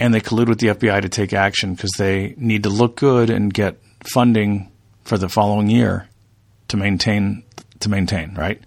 [0.00, 3.30] And they collude with the FBI to take action because they need to look good
[3.30, 4.72] and get funding
[5.04, 6.08] for the following year
[6.66, 7.44] to maintain
[7.78, 8.60] to maintain, right?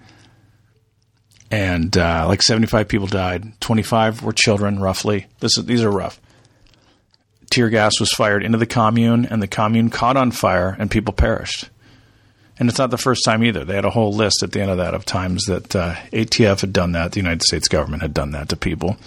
[1.51, 3.59] And uh, like 75 people died.
[3.59, 5.27] 25 were children, roughly.
[5.41, 6.21] This is, these are rough.
[7.49, 11.13] Tear gas was fired into the commune, and the commune caught on fire, and people
[11.13, 11.69] perished.
[12.59, 13.63] And it's not the first time either.
[13.63, 16.59] They had a whole list at the end of that of times that uh, ATF
[16.59, 18.97] had done that, the United States government had done that to people.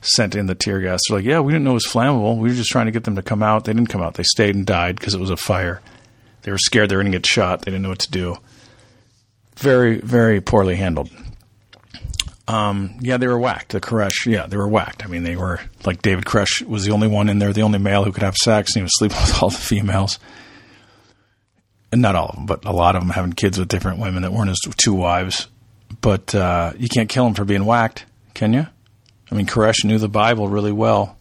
[0.00, 1.02] Sent in the tear gas.
[1.06, 2.38] They're like, yeah, we didn't know it was flammable.
[2.38, 3.64] We were just trying to get them to come out.
[3.64, 4.14] They didn't come out.
[4.14, 5.82] They stayed and died because it was a fire.
[6.42, 7.62] They were scared they were going to get shot.
[7.62, 8.36] They didn't know what to do.
[9.56, 11.10] Very, very poorly handled.
[12.48, 13.72] Um, yeah, they were whacked.
[13.72, 15.04] The Koresh, yeah, they were whacked.
[15.04, 17.80] I mean, they were like David Koresh was the only one in there, the only
[17.80, 20.18] male who could have sex, and he was sleeping with all the females
[21.92, 24.32] not all of them, but a lot of them having kids with different women that
[24.32, 25.48] weren't his two wives.
[26.00, 28.66] But uh, you can't kill him for being whacked, can you?
[29.30, 31.16] I mean, Koresh knew the Bible really well.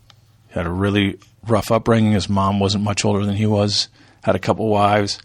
[0.50, 2.14] He had a really rough upbringing.
[2.14, 3.90] His mom wasn't much older than he was.
[4.24, 5.20] Had a couple wives.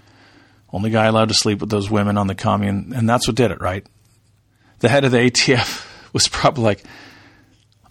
[0.72, 3.50] Only guy allowed to sleep with those women on the commune, and that's what did
[3.50, 3.84] it, right?
[4.80, 6.84] The head of the ATF was probably like,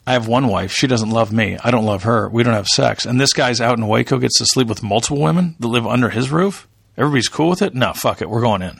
[0.07, 0.71] I have one wife.
[0.71, 1.57] She doesn't love me.
[1.63, 2.29] I don't love her.
[2.29, 3.05] We don't have sex.
[3.05, 6.09] And this guy's out in Waco gets to sleep with multiple women that live under
[6.09, 6.67] his roof.
[6.99, 7.73] Everybody's cool with it?
[7.73, 8.29] No, fuck it.
[8.29, 8.79] We're going in.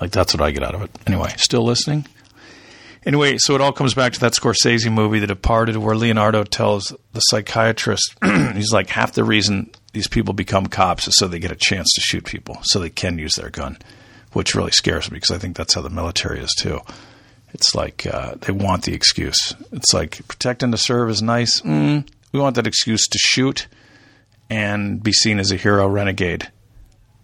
[0.00, 0.90] Like, that's what I get out of it.
[1.06, 2.06] Anyway, still listening?
[3.04, 6.94] Anyway, so it all comes back to that Scorsese movie, The Departed, where Leonardo tells
[7.12, 8.14] the psychiatrist,
[8.54, 11.90] he's like, half the reason these people become cops is so they get a chance
[11.94, 13.78] to shoot people, so they can use their gun,
[14.32, 16.80] which really scares me because I think that's how the military is too.
[17.52, 19.56] It's like uh, they want the excuse.
[19.72, 21.62] It's like protect and to serve is nice.
[21.62, 23.66] Mm, we want that excuse to shoot
[24.48, 26.48] and be seen as a hero renegade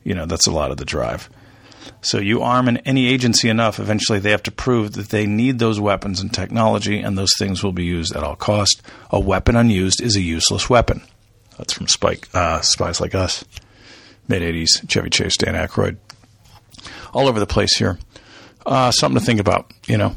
[0.06, 1.28] you know, that's a lot of the drive.
[2.00, 5.58] So you arm an, any agency enough, eventually they have to prove that they need
[5.58, 8.82] those weapons and technology, and those things will be used at all cost.
[9.10, 11.02] A weapon unused is a useless weapon.
[11.58, 13.44] That's from Spike, uh, Spies Like Us.
[14.28, 15.96] mid 80s, Chevy Chase, Dan Aykroyd.
[17.12, 17.98] All over the place here.
[18.64, 20.14] Uh, something to think about, you know.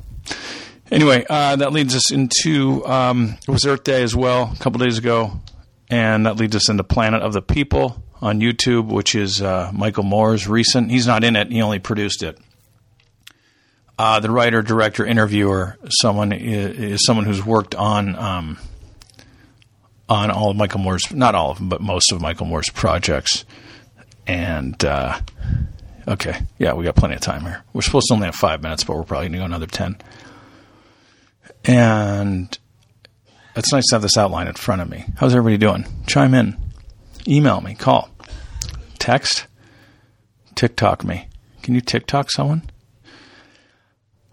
[0.92, 4.80] Anyway, uh, that leads us into um, it was Earth Day as well a couple
[4.80, 5.40] days ago,
[5.90, 10.04] and that leads us into Planet of the People on YouTube, which is uh, Michael
[10.04, 10.92] Moore's recent.
[10.92, 12.38] He's not in it; he only produced it.
[13.98, 18.58] Uh, the writer, director, interviewer, someone is, is someone who's worked on um,
[20.08, 23.44] on all of Michael Moore's, not all of them, but most of Michael Moore's projects.
[24.26, 25.20] And uh,
[26.08, 27.64] okay, yeah, we got plenty of time here.
[27.74, 29.98] We're supposed to only have five minutes, but we're probably going to go another ten.
[31.66, 32.58] And
[33.56, 35.04] it's nice to have this outline in front of me.
[35.18, 35.86] How's everybody doing?
[36.08, 36.58] Chime in,
[37.30, 38.10] email me, call,
[38.98, 39.46] text,
[40.56, 41.28] TikTok me.
[41.62, 42.64] Can you TikTok someone?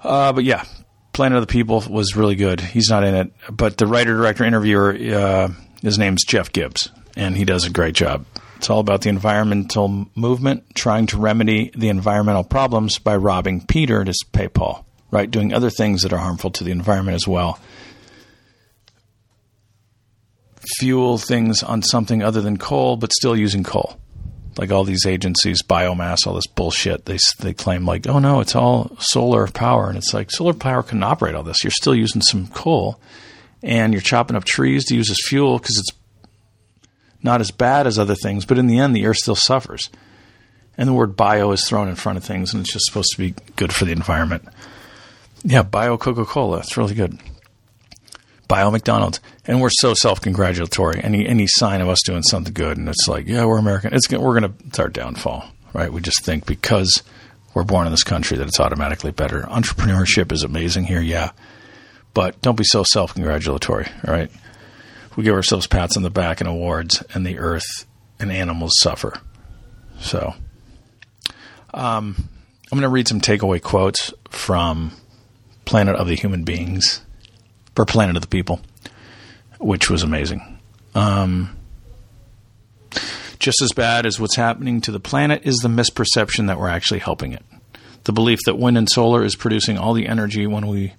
[0.03, 0.65] Uh, but yeah,
[1.13, 2.61] Planet of the People was really good.
[2.61, 5.49] He's not in it, but the writer, director, interviewer, uh,
[5.83, 8.25] his name's Jeff Gibbs, and he does a great job.
[8.57, 14.05] It's all about the environmental movement trying to remedy the environmental problems by robbing Peter
[14.05, 15.31] to pay Paul, right?
[15.31, 17.59] Doing other things that are harmful to the environment as well.
[20.79, 23.99] Fuel things on something other than coal, but still using coal
[24.59, 27.05] like all these agencies, biomass, all this bullshit.
[27.05, 30.83] They they claim like, oh no, it's all solar power, and it's like solar power
[30.83, 31.63] can operate all this.
[31.63, 33.01] You're still using some coal,
[33.63, 35.91] and you're chopping up trees to use as fuel because it's
[37.23, 38.45] not as bad as other things.
[38.45, 39.91] But in the end, the earth still suffers.
[40.79, 43.19] And the word bio is thrown in front of things, and it's just supposed to
[43.19, 44.45] be good for the environment.
[45.43, 46.59] Yeah, bio Coca Cola.
[46.59, 47.19] It's really good.
[48.49, 51.03] Bio McDonald's, and we're so self-congratulatory.
[51.03, 53.93] Any any sign of us doing something good, and it's like, yeah, we're American.
[53.93, 55.93] It's we're gonna it's our downfall, right?
[55.93, 57.03] We just think because
[57.55, 59.43] we're born in this country that it's automatically better.
[59.43, 61.31] Entrepreneurship is amazing here, yeah,
[62.15, 64.31] but don't be so self-congratulatory, all right?
[65.17, 67.87] We give ourselves pats on the back and awards, and the earth
[68.21, 69.19] and animals suffer.
[70.01, 70.35] So,
[71.73, 74.93] um, I'm going to read some takeaway quotes from
[75.65, 77.01] Planet of the Human Beings
[77.77, 78.61] for Planet of the People,
[79.61, 80.59] which was amazing.
[80.95, 81.57] Um,
[83.39, 87.01] just as bad as what's happening to the planet is the misperception that we're actually
[87.01, 87.45] helping it.
[88.05, 90.95] The belief that wind and solar is producing all the energy when we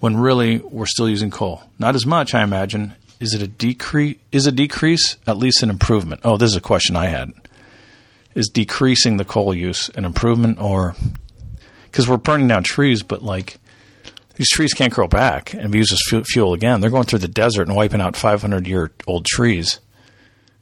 [0.00, 1.62] when really we're still using coal.
[1.78, 2.94] Not as much, I imagine.
[3.20, 4.16] Is it a decrease?
[4.32, 6.20] Is a decrease at least an improvement?
[6.24, 7.32] Oh, this is a question I had.
[8.34, 10.94] Is decreasing the coal use an improvement, or
[11.84, 13.58] because we're burning down trees, but like
[14.38, 16.80] these trees can't grow back and be used as fuel again.
[16.80, 19.80] They're going through the desert and wiping out 500 year old trees.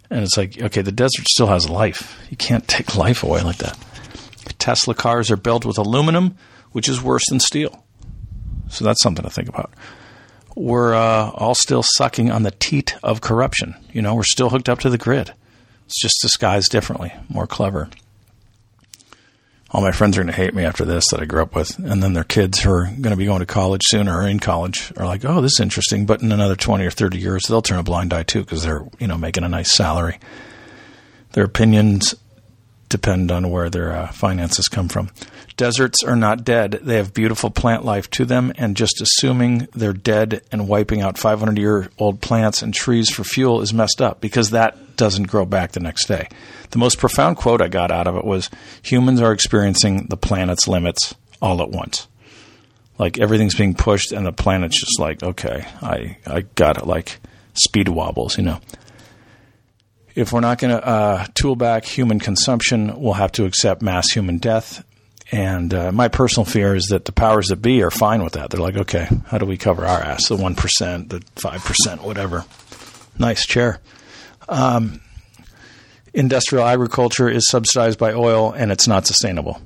[0.08, 2.18] And it's like, okay, the desert still has life.
[2.30, 3.78] You can't take life away like that.
[4.58, 6.36] Tesla cars are built with aluminum,
[6.72, 7.84] which is worse than steel.
[8.70, 9.72] So that's something to think about.
[10.54, 13.74] We're uh, all still sucking on the teat of corruption.
[13.92, 15.34] You know, we're still hooked up to the grid.
[15.84, 17.90] It's just disguised differently, more clever
[19.76, 21.78] all my friends are going to hate me after this that I grew up with.
[21.78, 24.40] And then their kids who are going to be going to college soon or in
[24.40, 26.06] college are like, oh, this is interesting.
[26.06, 28.88] But in another 20 or 30 years, they'll turn a blind eye too because they're,
[28.98, 30.18] you know, making a nice salary.
[31.32, 32.14] Their opinions
[32.88, 35.10] depend on where their uh, finances come from.
[35.56, 36.80] Deserts are not dead.
[36.82, 41.16] They have beautiful plant life to them, and just assuming they're dead and wiping out
[41.16, 45.46] 500 year old plants and trees for fuel is messed up because that doesn't grow
[45.46, 46.28] back the next day.
[46.70, 48.50] The most profound quote I got out of it was
[48.82, 52.06] humans are experiencing the planet's limits all at once.
[52.98, 57.18] Like everything's being pushed, and the planet's just like, okay, I, I got it, like
[57.54, 58.60] speed wobbles, you know
[60.14, 64.10] if we're not going to uh, tool back human consumption, we'll have to accept mass
[64.10, 64.82] human death
[65.32, 68.50] and uh, my personal fear is that the powers that be are fine with that.
[68.50, 70.28] They're like, okay, how do we cover our ass?
[70.28, 72.44] The 1%, the 5%, whatever.
[73.18, 73.80] Nice chair.
[74.48, 75.00] Um,
[76.14, 79.60] industrial agriculture is subsidized by oil and it's not sustainable.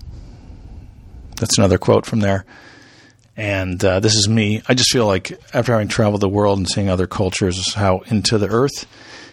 [1.36, 2.46] That's another quote from there.
[3.36, 4.62] And uh, this is me.
[4.68, 8.38] I just feel like after having traveled the world and seeing other cultures, how into
[8.38, 8.86] the earth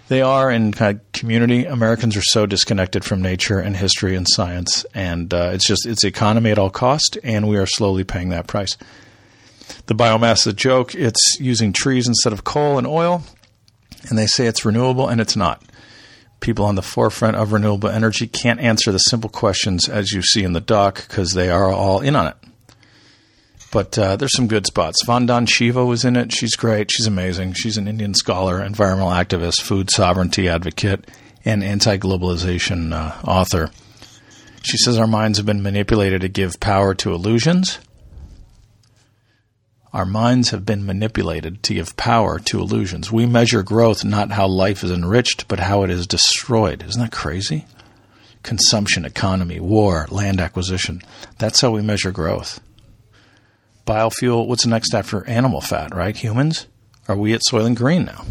[0.08, 1.65] they are in kind of community.
[1.65, 6.04] Americans are so disconnected from nature and history and science, and uh, it's just it's
[6.04, 8.78] economy at all cost, and we are slowly paying that price.
[9.88, 10.96] The biomass is a joke.
[10.96, 13.24] It's using trees instead of coal and oil,
[14.10, 15.63] and they say it's renewable, and it's not.
[16.39, 20.43] People on the forefront of renewable energy can't answer the simple questions as you see
[20.43, 22.36] in the doc because they are all in on it.
[23.71, 25.06] But uh, there's some good spots.
[25.06, 26.32] Vandana Shiva was in it.
[26.32, 26.91] She's great.
[26.91, 27.53] She's amazing.
[27.53, 31.10] She's an Indian scholar, environmental activist, food sovereignty advocate,
[31.43, 33.69] and anti globalization uh, author.
[34.63, 37.80] She says our minds have been manipulated to give power to illusions.
[39.93, 43.12] Our minds have been manipulated to give power to illusions.
[43.12, 46.84] We measure growth not how life is enriched, but how it is destroyed.
[46.84, 47.65] Isn't that crazy?
[48.47, 51.01] consumption, economy, war, land acquisition.
[51.38, 52.62] That's how we measure growth.
[53.88, 56.15] Biofuel, what's next after animal fat, right?
[56.15, 56.67] Humans?
[57.08, 58.26] Are we at Soylent Green now?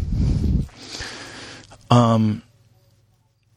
[1.89, 2.43] Um,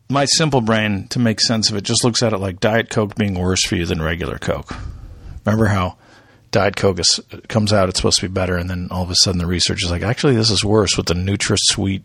[0.08, 3.16] my simple brain, to make sense of it, just looks at it like Diet Coke
[3.16, 4.74] being worse for you than regular Coke.
[5.44, 5.98] Remember how
[6.50, 9.14] Diet Coke is, comes out, it's supposed to be better, and then all of a
[9.16, 12.02] sudden the research is like, actually, this is worse with the NutraSweet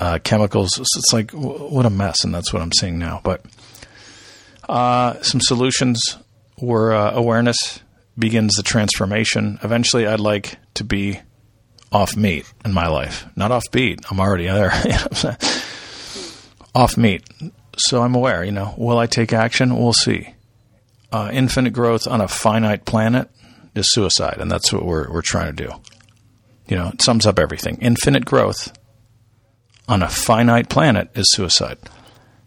[0.00, 0.78] uh, chemicals.
[0.78, 3.20] It's like, what a mess, and that's what I'm seeing now.
[3.22, 3.44] But
[4.68, 6.16] uh, some solutions
[6.58, 7.80] were uh, awareness
[8.18, 9.58] begins the transformation.
[9.62, 11.20] Eventually, I'd like to be
[11.92, 14.00] off meat in my life, not off beat.
[14.10, 14.72] I'm already there.
[16.74, 17.22] off meat.
[17.78, 19.76] So I'm aware, you know, will I take action?
[19.76, 20.34] We'll see.
[21.12, 23.30] Uh, infinite growth on a finite planet
[23.74, 25.72] is suicide, and that's what we're, we're trying to do.
[26.68, 27.78] You know, it sums up everything.
[27.80, 28.76] Infinite growth
[29.88, 31.78] on a finite planet is suicide.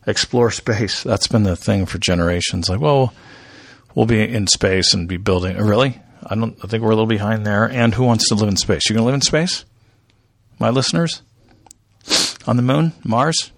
[0.05, 1.03] Explore space.
[1.03, 2.69] That's been the thing for generations.
[2.69, 3.13] Like, well,
[3.95, 5.57] we'll be in space and be building.
[5.57, 5.99] Really?
[6.23, 6.57] I don't.
[6.63, 7.69] I think we're a little behind there.
[7.69, 8.89] And who wants to live in space?
[8.89, 9.65] You going to live in space?
[10.59, 11.21] My listeners,
[12.45, 13.51] on the moon, Mars.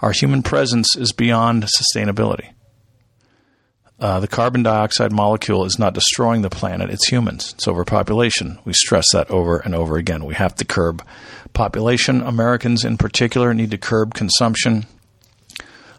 [0.00, 2.52] Our human presence is beyond sustainability.
[3.98, 7.52] Uh, the carbon dioxide molecule is not destroying the planet, it's humans.
[7.54, 8.60] It's overpopulation.
[8.64, 10.24] We stress that over and over again.
[10.24, 11.04] We have to curb
[11.52, 12.22] population.
[12.22, 14.86] Americans, in particular, need to curb consumption.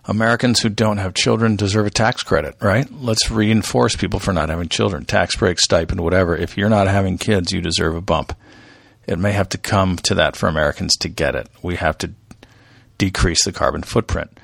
[0.05, 2.87] Americans who don't have children deserve a tax credit, right?
[2.91, 5.05] Let's reinforce people for not having children.
[5.05, 6.35] Tax break, stipend, whatever.
[6.35, 8.33] If you're not having kids, you deserve a bump.
[9.05, 11.49] It may have to come to that for Americans to get it.
[11.61, 12.11] We have to
[12.97, 14.37] decrease the carbon footprint.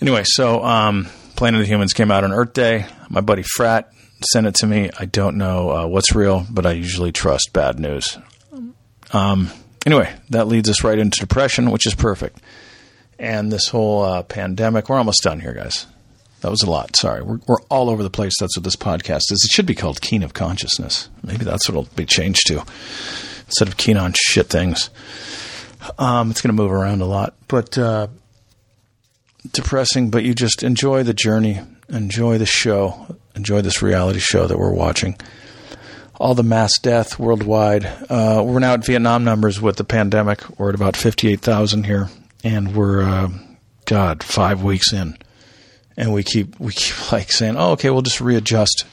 [0.00, 2.86] Anyway, so um, Planet of the Humans came out on Earth Day.
[3.08, 3.92] My buddy Frat
[4.32, 4.90] sent it to me.
[4.98, 8.18] I don't know uh, what's real, but I usually trust bad news.
[9.12, 9.50] Um,
[9.84, 12.40] anyway, that leads us right into depression, which is perfect.
[13.20, 15.86] And this whole uh, pandemic, we're almost done here, guys.
[16.40, 16.96] That was a lot.
[16.96, 17.22] Sorry.
[17.22, 18.32] We're, we're all over the place.
[18.40, 19.44] That's what this podcast is.
[19.44, 21.10] It should be called Keen of Consciousness.
[21.22, 22.64] Maybe that's what it'll be changed to
[23.46, 24.88] instead of keen on shit things.
[25.98, 27.34] Um, it's going to move around a lot.
[27.46, 28.06] But uh,
[29.52, 34.58] depressing, but you just enjoy the journey, enjoy the show, enjoy this reality show that
[34.58, 35.16] we're watching.
[36.14, 37.84] All the mass death worldwide.
[38.08, 40.58] Uh, we're now at Vietnam numbers with the pandemic.
[40.58, 42.08] We're at about 58,000 here,
[42.42, 43.28] and we're, uh,
[43.84, 45.16] God, five weeks in.
[45.96, 48.86] And we keep we keep like saying, "Oh, okay, we'll just readjust."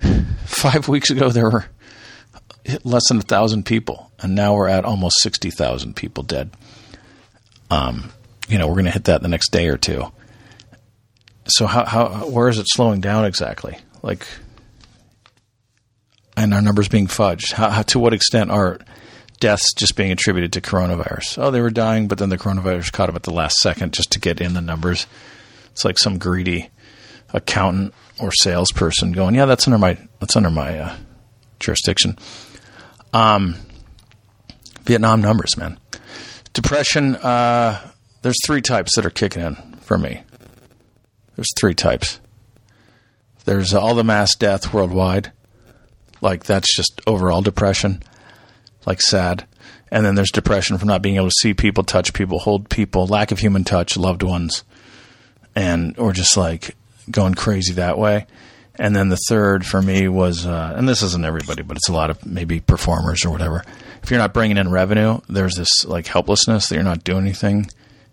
[0.44, 1.66] Five weeks ago, there were
[2.84, 6.50] less than a thousand people, and now we're at almost sixty thousand people dead.
[7.70, 8.12] Um,
[8.48, 10.10] you know, we're going to hit that the next day or two.
[11.46, 13.78] So how how where is it slowing down exactly?
[14.02, 14.26] Like,
[16.36, 17.52] and our numbers being fudged.
[17.52, 18.78] How, how, to what extent are
[19.40, 21.38] deaths just being attributed to coronavirus?
[21.38, 24.12] Oh, they were dying, but then the coronavirus caught them at the last second just
[24.12, 25.06] to get in the numbers.
[25.72, 26.70] It's like some greedy
[27.32, 30.96] accountant or salesperson going, "Yeah, that's under my that's under my uh,
[31.58, 32.18] jurisdiction."
[33.12, 33.56] Um,
[34.84, 35.78] Vietnam numbers, man.
[36.52, 37.16] Depression.
[37.16, 37.80] Uh,
[38.22, 40.22] there's three types that are kicking in for me.
[41.36, 42.20] There's three types.
[43.44, 45.32] There's all the mass death worldwide,
[46.20, 48.02] like that's just overall depression,
[48.90, 49.46] like sad.
[49.90, 53.06] And then there's depression from not being able to see people, touch people, hold people,
[53.06, 54.64] lack of human touch, loved ones,
[55.54, 56.76] and or just like
[57.10, 58.26] going crazy that way.
[58.76, 61.92] And then the third for me was, uh, and this isn't everybody, but it's a
[61.92, 63.64] lot of maybe performers or whatever.
[64.02, 67.66] If you're not bringing in revenue, there's this like helplessness that you're not doing anything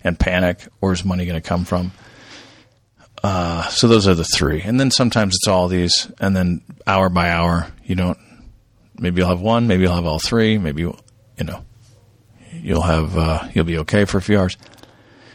[0.03, 0.67] and panic.
[0.79, 1.91] Where's money going to come from?
[3.23, 7.09] Uh, so those are the three, and then sometimes it's all these, and then hour
[7.09, 8.17] by hour, you don't.
[8.99, 10.97] Maybe you'll have one, maybe you'll have all three, maybe you,
[11.39, 11.63] know,
[12.51, 14.57] you'll have uh, you'll be okay for a few hours,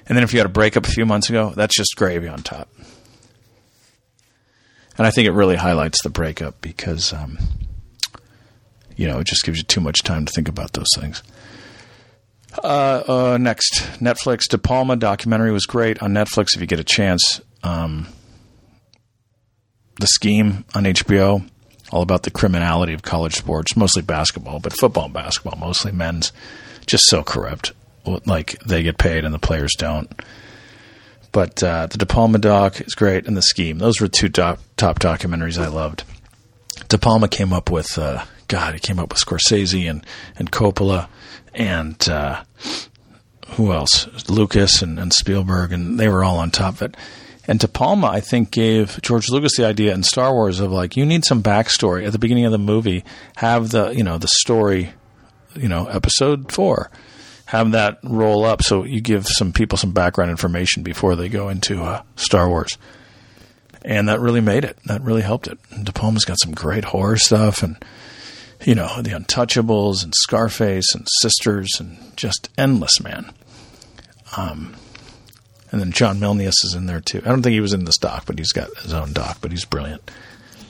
[0.07, 2.43] and then if you had a breakup a few months ago, that's just gravy on
[2.43, 2.69] top.
[4.99, 7.39] And I think it really highlights the breakup because, um,
[8.97, 11.23] you know, it just gives you too much time to think about those things.
[12.63, 14.49] Uh, uh, next, Netflix.
[14.49, 17.41] De Palma documentary was great on Netflix if you get a chance.
[17.63, 18.07] Um,
[19.99, 21.49] the Scheme on HBO,
[21.93, 26.33] all about the criminality of college sports, mostly basketball, but football and basketball, mostly men's.
[26.87, 27.73] Just so corrupt.
[28.27, 30.11] Like they get paid and the players don't.
[31.31, 33.79] But uh, the De Palma doc is great, and the Scheme.
[33.79, 36.03] Those were two top, top documentaries I loved.
[36.89, 40.05] De Palma came up with, uh, God, he came up with Scorsese and,
[40.37, 41.09] and Coppola
[41.55, 42.43] and uh,
[43.51, 44.09] who else?
[44.29, 46.97] Lucas and, and, Spielberg, and they were all on top of it.
[47.49, 50.97] And De Palma, I think, gave George Lucas the idea in Star Wars of like,
[50.97, 53.05] you need some backstory at the beginning of the movie.
[53.37, 54.91] Have the you know the story,
[55.57, 56.91] you know, episode four.
[57.53, 61.51] have that roll up so you give some people some background information before they go
[61.51, 62.79] into uh, Star Wars.
[63.85, 64.79] And that really made it.
[64.87, 65.59] That really helped it.
[65.71, 67.77] And De Palma's got some great horror stuff and,
[68.65, 73.35] you know, The Untouchables and Scarface and Sisters and just endless, man.
[74.35, 74.75] Um,
[75.73, 77.23] and then John Milius is in there too.
[77.25, 79.51] I don't think he was in this doc, but he's got his own doc, but
[79.51, 80.09] he's brilliant.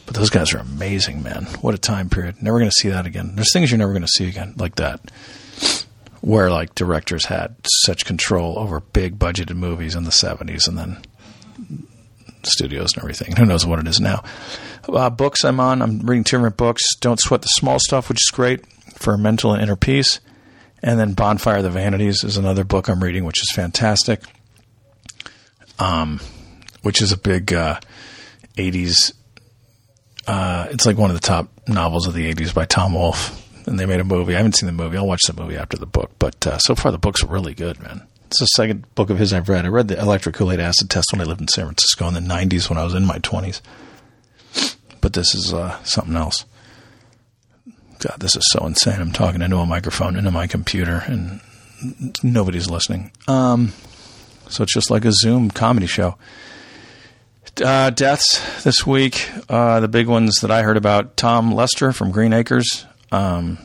[0.06, 1.44] But those guys are amazing, man.
[1.60, 2.42] What a time period.
[2.42, 3.34] Never going to see that again.
[3.34, 5.00] There's things you're never going to see again like that
[6.22, 11.02] where like directors had such control over big budgeted movies in the 70s and then
[12.44, 13.36] studios and everything.
[13.36, 14.22] Who knows what it is now?
[14.88, 15.82] Uh, books I'm on.
[15.82, 16.82] I'm reading two different books.
[17.00, 20.20] Don't Sweat the Small Stuff, which is great for mental and inner peace.
[20.82, 24.22] And then Bonfire of the Vanities is another book I'm reading, which is fantastic.
[25.78, 26.20] Um,
[26.82, 27.80] which is a big uh,
[28.56, 29.12] 80s.
[30.26, 33.78] Uh, it's like one of the top novels of the 80s by Tom Wolfe and
[33.78, 34.34] they made a movie.
[34.34, 34.96] I haven't seen the movie.
[34.96, 36.10] I'll watch the movie after the book.
[36.18, 38.06] But uh, so far, the book's really good, man.
[38.26, 39.66] It's the second book of his I've read.
[39.66, 42.14] I read the Electric Kool Aid Acid Test when I lived in San Francisco in
[42.14, 43.60] the 90s when I was in my 20s.
[45.00, 46.44] But this is uh, something else.
[47.98, 49.00] God, this is so insane.
[49.00, 51.40] I'm talking into a microphone, into my computer, and
[52.22, 53.12] nobody's listening.
[53.28, 53.72] Um,
[54.52, 56.16] so it's just like a Zoom comedy show.
[57.62, 59.30] Uh, deaths this week.
[59.48, 63.58] Uh, the big ones that I heard about Tom Lester from Green Acres um,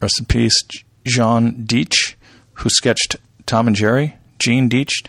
[0.00, 0.60] rest in peace,
[1.04, 2.14] Gene Deitch,
[2.54, 4.16] who sketched Tom and Jerry.
[4.38, 5.08] Gene Deitch,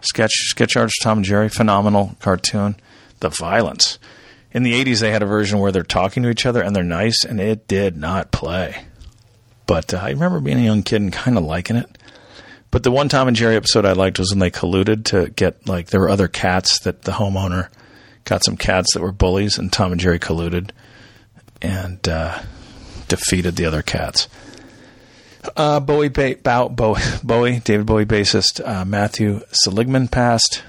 [0.00, 2.76] sketch sketch artist Tom and Jerry, phenomenal cartoon.
[3.20, 3.98] The violence
[4.52, 6.82] in the '80s, they had a version where they're talking to each other and they're
[6.84, 8.84] nice, and it did not play.
[9.66, 11.95] But uh, I remember being a young kid and kind of liking it.
[12.70, 15.66] But the one Tom and Jerry episode I liked was when they colluded to get
[15.68, 17.68] like there were other cats that the homeowner
[18.24, 20.70] got some cats that were bullies, and Tom and Jerry colluded,
[21.62, 22.42] and uh,
[23.08, 24.28] defeated the other cats.
[25.56, 30.62] Uh, Bowie, ba- Bow, Bowie, Bowie, David Bowie bassist uh, Matthew Seligman passed.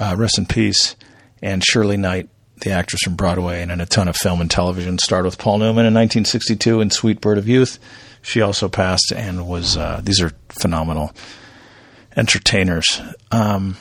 [0.00, 0.96] Uh, rest in peace.
[1.40, 2.28] And Shirley Knight,
[2.62, 5.58] the actress from Broadway and in a ton of film and television, starred with Paul
[5.58, 7.78] Newman in 1962 in Sweet Bird of Youth.
[8.22, 9.76] She also passed and was.
[9.76, 11.12] Uh, these are phenomenal
[12.16, 13.00] entertainers.
[13.30, 13.76] Um,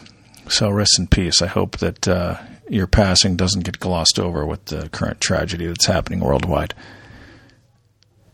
[0.50, 1.42] so rest in peace.
[1.42, 2.38] I hope that uh,
[2.70, 6.74] your passing doesn't get glossed over with the current tragedy that's happening worldwide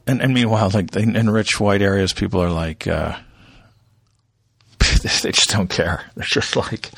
[0.06, 3.18] and, and meanwhile, like in rich white areas, people are like, uh,
[4.80, 6.04] they just don't care.
[6.16, 6.90] They're just like,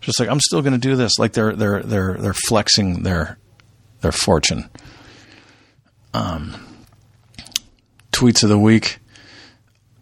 [0.00, 1.18] just like I'm still going to do this.
[1.18, 3.38] Like they're they're they're they're flexing their
[4.00, 4.70] their fortune.
[6.14, 6.54] Um,
[8.12, 8.98] tweets of the week.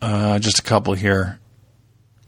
[0.03, 1.39] Uh, just a couple here.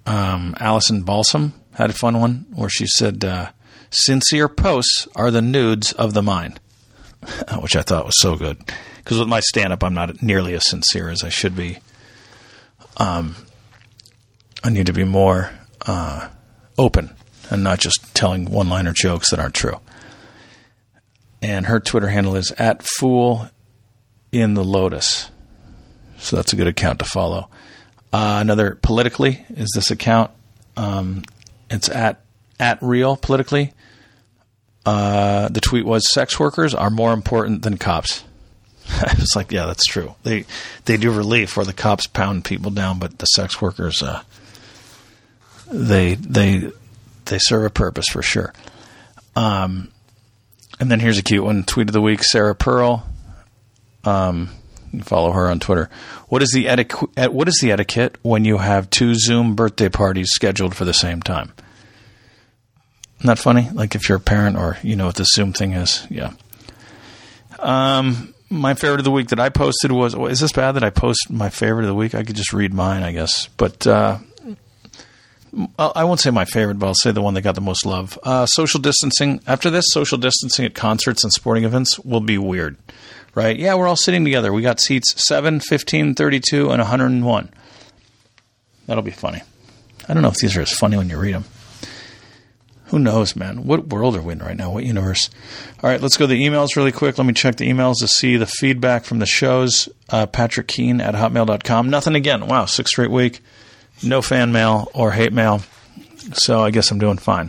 [0.06, 3.50] Um, Allison Balsam had a fun one where she said, uh,
[3.90, 6.60] "Sincere posts are the nudes of the mind,"
[7.60, 8.58] which I thought was so good
[9.02, 11.78] because with my stand up, I'm not nearly as sincere as I should be.
[12.98, 13.34] Um,
[14.62, 15.50] I need to be more
[15.86, 16.28] uh,
[16.78, 17.10] open
[17.50, 19.80] and not just telling one liner jokes that aren't true.
[21.40, 23.48] And her Twitter handle is at fool
[24.30, 25.31] in the lotus.
[26.22, 27.48] So that's a good account to follow.
[28.12, 30.30] Uh, another politically is this account.
[30.76, 31.24] Um,
[31.68, 32.20] it's at
[32.60, 33.72] at real politically.
[34.86, 38.22] Uh, the tweet was sex workers are more important than cops.
[38.88, 40.14] I was like, yeah, that's true.
[40.22, 40.44] They
[40.84, 44.22] they do relief where the cops pound people down, but the sex workers, uh,
[45.72, 46.70] they they
[47.24, 48.52] they serve a purpose for sure.
[49.34, 49.90] Um,
[50.78, 53.08] and then here's a cute one: tweet of the week, Sarah Pearl.
[54.04, 54.50] Um,
[55.00, 55.88] follow her on Twitter.
[56.28, 57.32] What is the etiquette?
[57.32, 61.22] What is the etiquette when you have two Zoom birthday parties scheduled for the same
[61.22, 61.52] time?
[63.22, 63.68] Not funny.
[63.72, 66.06] Like if you're a parent or you know what the Zoom thing is.
[66.10, 66.32] Yeah.
[67.58, 70.14] Um, my favorite of the week that I posted was.
[70.14, 72.14] Is this bad that I post my favorite of the week?
[72.14, 73.48] I could just read mine, I guess.
[73.56, 74.18] But uh,
[75.78, 78.18] I won't say my favorite, but I'll say the one that got the most love.
[78.22, 79.40] Uh, social distancing.
[79.46, 82.76] After this, social distancing at concerts and sporting events will be weird,
[83.34, 83.58] right?
[83.58, 84.52] Yeah, we're all sitting together.
[84.52, 87.50] We got seats 7, 15, 32, and 101.
[88.86, 89.42] That'll be funny.
[90.08, 91.44] I don't know if these are as funny when you read them
[92.92, 93.64] who knows, man?
[93.64, 94.70] What world are we in right now?
[94.70, 95.30] What universe?
[95.82, 97.16] All right, let's go to the emails really quick.
[97.16, 99.88] Let me check the emails to see the feedback from the shows.
[100.10, 101.88] Uh, Patrick Keane at hotmail.com.
[101.88, 102.46] Nothing again.
[102.46, 103.40] Wow, six straight week.
[104.02, 105.62] No fan mail or hate mail.
[106.34, 107.48] So I guess I'm doing fine.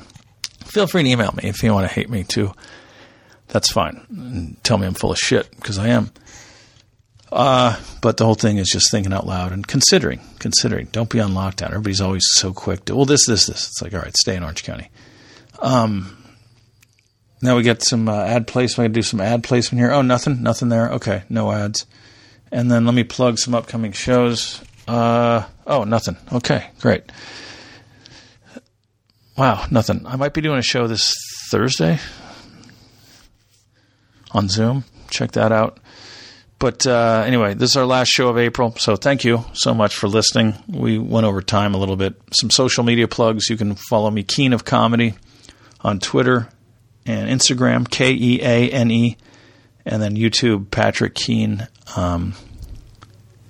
[0.64, 2.54] Feel free to email me if you want to hate me too.
[3.48, 4.06] That's fine.
[4.10, 6.12] And tell me I'm full of shit because I am.
[7.32, 10.88] Uh, but the whole thing is just thinking out loud and considering, considering.
[10.92, 11.68] Don't be on lockdown.
[11.68, 13.68] Everybody's always so quick to, well, this, this, this.
[13.68, 14.90] It's like, all right, stay in Orange County.
[15.60, 16.16] Um,
[17.42, 18.92] now we get some uh, ad placement.
[18.92, 19.92] I do some ad placement here.
[19.92, 20.90] Oh, nothing, nothing there.
[20.92, 21.88] Okay, no ads.
[22.52, 24.64] And then let me plug some upcoming shows.
[24.88, 26.18] Uh, oh, nothing.
[26.32, 27.04] Okay, great.
[29.36, 30.06] Wow, nothing.
[30.06, 31.16] I might be doing a show this
[31.50, 32.00] Thursday
[34.34, 34.84] on Zoom.
[35.10, 35.80] Check that out.
[36.60, 38.74] But uh, anyway, this is our last show of April.
[38.78, 40.56] So thank you so much for listening.
[40.68, 42.16] We went over time a little bit.
[42.32, 43.50] Some social media plugs.
[43.50, 45.16] You can follow me, Keane of Comedy,
[45.82, 46.48] on Twitter
[47.06, 49.18] and Instagram, K E A N E,
[49.86, 51.68] and then YouTube, Patrick Keane.
[51.98, 52.34] Um,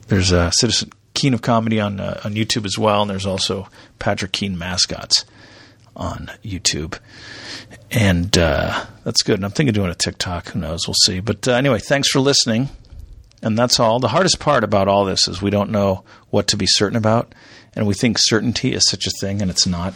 [0.07, 3.67] there's a Citizen Keane of Comedy on uh, on YouTube as well, and there's also
[3.99, 5.25] Patrick Keane mascots
[5.95, 6.97] on YouTube,
[7.93, 9.35] and uh, that's good.
[9.35, 10.49] And I'm thinking of doing a TikTok.
[10.49, 10.87] Who knows?
[10.87, 11.19] We'll see.
[11.19, 12.69] But uh, anyway, thanks for listening,
[13.41, 13.99] and that's all.
[13.99, 17.33] The hardest part about all this is we don't know what to be certain about,
[17.75, 19.93] and we think certainty is such a thing, and it's not.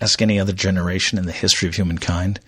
[0.00, 2.40] Ask any other generation in the history of humankind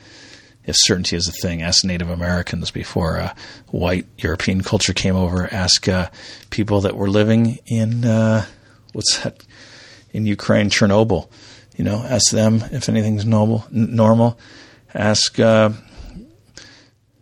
[0.66, 1.62] if certainty is a thing.
[1.62, 3.34] Ask Native Americans before uh,
[3.70, 5.52] white European culture came over.
[5.52, 6.08] Ask uh,
[6.50, 8.46] people that were living in uh,
[8.92, 9.44] what's that
[10.12, 11.28] in Ukraine, Chernobyl.
[11.76, 13.66] You know, ask them if anything's normal.
[13.70, 14.38] Normal.
[14.94, 15.70] Ask uh,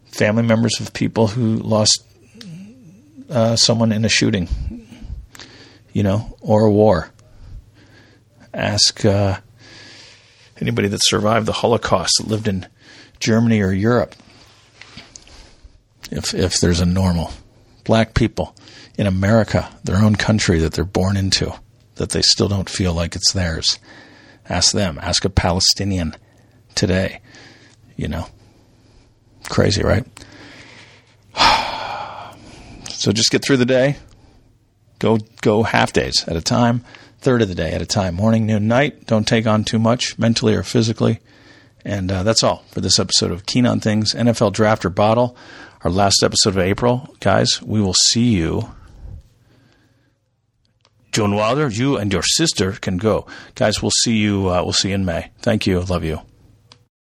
[0.07, 2.05] family members of people who lost
[3.31, 4.49] uh, someone in a shooting.
[5.93, 7.11] You know, or a war.
[8.55, 9.39] Ask uh,
[10.61, 12.67] anybody that survived the Holocaust that lived in
[13.21, 14.15] Germany or Europe.
[16.11, 17.31] If if there's a normal
[17.85, 18.55] black people
[18.97, 21.55] in America, their own country that they're born into,
[21.97, 23.79] that they still don't feel like it's theirs.
[24.53, 24.99] Ask them.
[25.01, 26.15] Ask a Palestinian
[26.75, 27.23] today.
[27.97, 28.27] You know,
[29.49, 30.07] crazy, right?
[32.91, 33.97] so just get through the day.
[34.99, 36.85] Go go half days at a time,
[37.19, 39.07] third of the day at a time, morning, noon, night.
[39.07, 41.21] Don't take on too much mentally or physically.
[41.83, 45.35] And uh, that's all for this episode of Keane on Things, NFL Draft or Bottle,
[45.83, 47.09] our last episode of April.
[47.21, 48.71] Guys, we will see you.
[51.13, 53.27] Joan Wilder, you and your sister can go.
[53.55, 54.49] Guys, we'll see you.
[54.49, 55.31] Uh, we'll see you in May.
[55.41, 55.81] Thank you.
[55.81, 56.23] Love you.